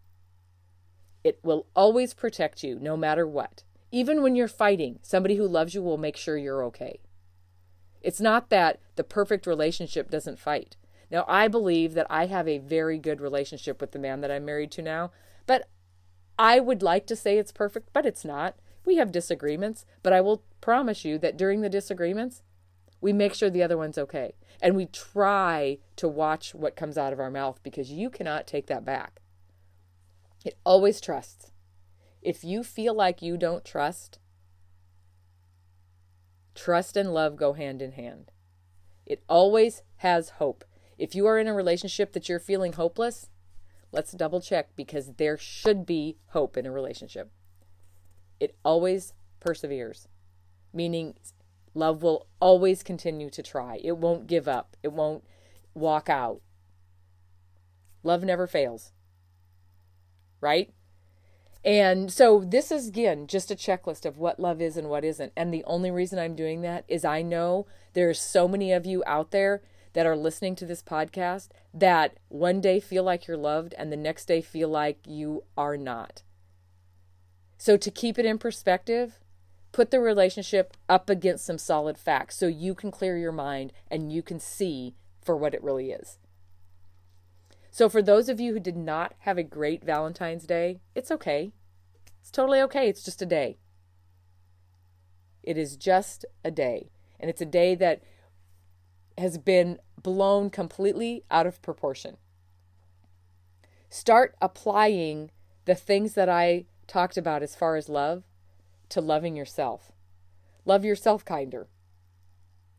It 1.24 1.40
will 1.42 1.68
always 1.76 2.14
protect 2.14 2.64
you 2.64 2.78
no 2.80 2.98
matter 2.98 3.26
what. 3.26 3.64
Even 3.92 4.22
when 4.22 4.36
you're 4.36 4.48
fighting, 4.48 5.00
somebody 5.02 5.38
who 5.38 5.48
loves 5.48 5.74
you 5.74 5.82
will 5.82 5.98
make 5.98 6.18
sure 6.18 6.38
you're 6.38 6.64
okay. 6.66 7.00
It's 8.02 8.22
not 8.22 8.50
that 8.50 8.80
the 8.96 9.04
perfect 9.04 9.48
relationship 9.48 10.12
doesn't 10.12 10.40
fight. 10.40 10.76
Now, 11.10 11.26
I 11.28 11.48
believe 11.48 11.94
that 11.94 12.08
I 12.10 12.26
have 12.28 12.48
a 12.48 12.58
very 12.58 12.98
good 12.98 13.22
relationship 13.22 13.80
with 13.80 13.92
the 13.92 14.00
man 14.00 14.22
that 14.22 14.32
I'm 14.32 14.46
married 14.46 14.72
to 14.72 14.82
now, 14.82 15.12
but 15.46 15.68
I 16.38 16.60
would 16.60 16.82
like 16.82 17.06
to 17.08 17.16
say 17.16 17.38
it's 17.38 17.52
perfect, 17.52 17.90
but 17.94 18.06
it's 18.06 18.26
not. 18.26 18.56
We 18.86 18.96
have 18.96 19.12
disagreements, 19.12 19.86
but 20.04 20.14
I 20.14 20.22
will 20.22 20.44
promise 20.60 21.06
you 21.06 21.18
that 21.20 21.38
during 21.38 21.62
the 21.62 21.70
disagreements, 21.70 22.42
we 23.02 23.12
make 23.12 23.34
sure 23.34 23.50
the 23.50 23.64
other 23.64 23.78
one's 23.78 23.98
okay. 23.98 24.36
And 24.62 24.76
we 24.76 24.86
try 24.86 25.80
to 25.96 26.08
watch 26.08 26.54
what 26.54 26.76
comes 26.76 26.98
out 26.98 27.12
of 27.12 27.20
our 27.20 27.32
mouth 27.32 27.60
because 27.64 27.92
you 27.92 28.10
cannot 28.10 28.48
take 28.48 28.68
that 28.68 28.86
back. 28.86 29.20
It 30.46 30.58
always 30.64 31.02
trusts. 31.02 31.52
If 32.22 32.44
you 32.44 32.64
feel 32.64 32.94
like 32.94 33.24
you 33.24 33.38
don't 33.38 33.66
trust, 33.66 34.20
trust 36.54 36.96
and 36.96 37.14
love 37.14 37.36
go 37.36 37.54
hand 37.54 37.82
in 37.82 37.94
hand. 37.94 38.32
It 39.06 39.24
always 39.28 39.82
has 39.98 40.30
hope. 40.30 40.64
If 40.98 41.16
you 41.16 41.26
are 41.26 41.40
in 41.40 41.48
a 41.48 41.54
relationship 41.54 42.14
that 42.14 42.30
you're 42.30 42.40
feeling 42.40 42.74
hopeless, 42.74 43.30
let's 43.92 44.12
double 44.12 44.40
check 44.40 44.76
because 44.76 45.14
there 45.18 45.38
should 45.38 45.86
be 45.86 46.18
hope 46.28 46.56
in 46.56 46.68
a 46.68 46.72
relationship. 46.72 47.32
It 48.40 48.56
always 48.64 49.14
perseveres, 49.40 50.08
meaning 50.72 51.16
Love 51.74 52.04
will 52.04 52.28
always 52.40 52.84
continue 52.84 53.30
to 53.30 53.42
try. 53.42 53.80
It 53.84 53.98
won't 53.98 54.28
give 54.28 54.48
up. 54.48 54.76
It 54.84 54.92
won't 54.92 55.24
walk 55.74 56.10
out. 56.10 56.42
Love 58.04 58.24
never 58.24 58.48
fails. 58.48 58.92
Right? 60.42 60.74
And 61.64 62.12
so 62.12 62.44
this 62.46 62.72
is 62.72 62.88
again 62.88 63.28
just 63.28 63.52
a 63.52 63.56
checklist 63.56 64.06
of 64.06 64.18
what 64.18 64.40
love 64.40 64.62
is 64.62 64.78
and 64.78 64.90
what 64.90 65.06
isn't. 65.06 65.32
And 65.38 65.54
the 65.54 65.64
only 65.66 65.92
reason 65.92 66.18
I'm 66.18 66.36
doing 66.36 66.62
that 66.62 66.86
is 66.88 67.06
I 67.06 67.22
know 67.22 67.68
there's 67.94 68.20
so 68.20 68.48
many 68.48 68.72
of 68.72 68.86
you 68.86 69.04
out 69.06 69.32
there 69.32 69.62
that 69.94 70.06
are 70.06 70.16
listening 70.16 70.56
to 70.56 70.66
this 70.66 70.82
podcast 70.82 71.50
that 71.74 72.18
one 72.30 72.62
day 72.62 72.80
feel 72.80 73.04
like 73.04 73.28
you're 73.28 73.38
loved 73.38 73.76
and 73.78 73.92
the 73.92 73.98
next 73.98 74.26
day 74.26 74.42
feel 74.42 74.70
like 74.70 75.00
you 75.06 75.44
are 75.58 75.78
not. 75.78 76.24
So 77.58 77.78
to 77.78 77.92
keep 77.92 78.18
it 78.18 78.26
in 78.26 78.40
perspective, 78.40 79.21
put 79.72 79.92
the 79.92 80.00
relationship 80.00 80.76
up 80.90 81.10
against 81.10 81.46
some 81.46 81.58
solid 81.58 81.98
facts 81.98 82.38
so 82.38 82.48
you 82.48 82.76
can 82.76 82.92
clear 82.92 83.18
your 83.18 83.32
mind 83.32 83.72
and 83.90 84.12
you 84.12 84.22
can 84.22 84.40
see 84.40 84.96
for 85.22 85.36
what 85.38 85.54
it 85.54 85.64
really 85.64 85.92
is. 85.92 86.18
So, 87.70 87.88
for 87.88 88.02
those 88.02 88.28
of 88.28 88.40
you 88.40 88.54
who 88.54 88.60
did 88.60 88.76
not 88.76 89.14
have 89.20 89.38
a 89.38 89.44
great 89.44 89.84
Valentine's 89.84 90.46
Day, 90.46 90.82
it's 90.94 91.10
okay. 91.10 91.54
It's 92.20 92.32
totally 92.32 92.60
okay. 92.62 92.90
It's 92.90 93.04
just 93.04 93.22
a 93.22 93.26
day. 93.26 93.58
It 95.42 95.58
is 95.58 95.78
just 95.78 96.26
a 96.44 96.52
day. 96.52 96.92
And 97.20 97.30
it's 97.30 97.42
a 97.42 97.46
day 97.46 97.76
that 97.76 98.04
has 99.18 99.38
been 99.38 99.80
blown 100.02 100.50
completely 100.50 101.24
out 101.32 101.48
of 101.48 101.62
proportion. 101.62 102.18
Start 103.90 104.36
applying 104.42 105.32
the 105.66 105.76
things 105.76 106.14
that 106.14 106.30
I 106.30 106.66
talked 106.88 107.18
about 107.18 107.44
as 107.44 107.56
far 107.56 107.76
as 107.76 107.88
love 107.88 108.24
to 108.92 109.02
loving 109.02 109.36
yourself. 109.36 109.92
Love 110.66 110.86
yourself 110.86 111.26
kinder. 111.26 111.68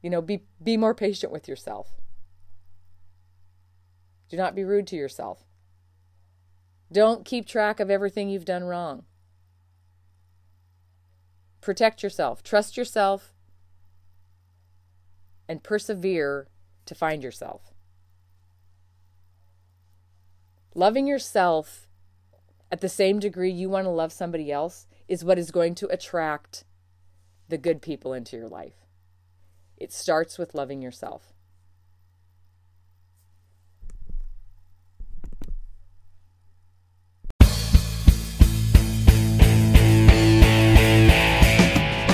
You 0.03 0.11
know, 0.11 0.23
be 0.23 0.45
be 0.63 0.77
more 0.77 0.95
patient 0.95 1.33
with 1.33 1.49
yourself. 1.49 2.01
Do 4.29 4.37
not 4.37 4.55
be 4.55 4.65
rude 4.65 4.87
to 4.89 4.97
yourself. 4.97 5.45
Don't 6.91 7.25
keep 7.25 7.47
track 7.47 7.81
of 7.81 7.91
everything 7.91 8.29
you've 8.29 8.45
done 8.45 8.65
wrong. 8.65 9.05
Protect 11.61 12.03
yourself, 12.03 12.43
trust 12.43 12.77
yourself, 12.77 13.33
and 15.49 15.63
persevere 15.63 16.49
to 16.87 16.95
find 16.95 17.23
yourself. 17.23 17.73
Loving 20.75 21.07
yourself 21.07 21.87
at 22.71 22.81
the 22.81 22.89
same 22.89 23.21
degree 23.21 23.51
you 23.51 23.69
want 23.69 23.85
to 23.85 23.91
love 23.91 24.13
somebody 24.13 24.51
else 24.51 24.87
is 25.13 25.23
what 25.23 25.39
is 25.39 25.51
going 25.51 25.75
to 25.75 25.87
attract 25.89 26.65
the 27.47 27.59
good 27.59 27.83
people 27.83 28.15
into 28.15 28.35
your 28.35 28.49
life. 28.49 28.87
It 29.77 29.93
starts 29.93 30.39
with 30.39 30.55
loving 30.55 30.81
yourself. 30.81 31.35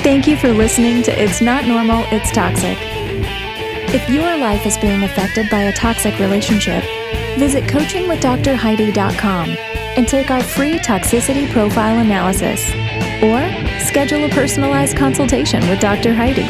Thank 0.03 0.27
you 0.27 0.37
for 0.37 0.49
listening 0.49 1.05
to 1.05 1.23
It's 1.23 1.41
Not 1.41 1.67
Normal, 1.67 2.03
It's 2.11 2.33
Toxic. 2.33 2.79
If 3.95 4.11
your 4.11 4.37
life 4.39 4.67
is 4.67 4.77
being 4.79 5.05
affected 5.05 5.49
by 5.51 5.61
a 5.61 5.73
toxic 5.73 6.19
relationship, 6.19 6.83
visit 7.39 7.63
coachingwithdrheidi.com 7.71 9.51
and 9.51 10.09
take 10.09 10.33
our 10.33 10.43
free 10.43 10.81
toxicity 10.81 11.49
profile 11.53 12.01
analysis 12.01 12.88
or 13.23 13.41
schedule 13.81 14.25
a 14.25 14.29
personalized 14.29 14.97
consultation 14.97 15.61
with 15.69 15.81
Dr. 15.81 16.13
Heidi. 16.15 16.47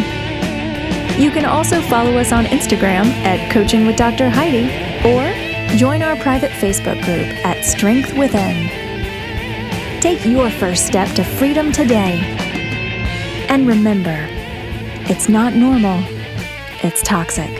You 1.22 1.30
can 1.30 1.44
also 1.44 1.80
follow 1.82 2.16
us 2.16 2.32
on 2.32 2.44
Instagram 2.44 3.06
at 3.24 3.50
Coaching 3.50 3.86
with 3.86 3.96
Dr. 3.96 4.28
Heidi 4.28 4.66
or 5.04 5.76
join 5.76 6.02
our 6.02 6.16
private 6.16 6.50
Facebook 6.52 7.02
group 7.04 7.26
at 7.44 7.64
Strength 7.64 8.16
Within. 8.16 8.68
Take 10.00 10.24
your 10.24 10.50
first 10.50 10.86
step 10.86 11.12
to 11.16 11.24
freedom 11.24 11.72
today. 11.72 12.20
And 13.48 13.66
remember, 13.66 14.26
it's 15.10 15.28
not 15.28 15.54
normal, 15.54 16.02
it's 16.82 17.02
toxic. 17.02 17.50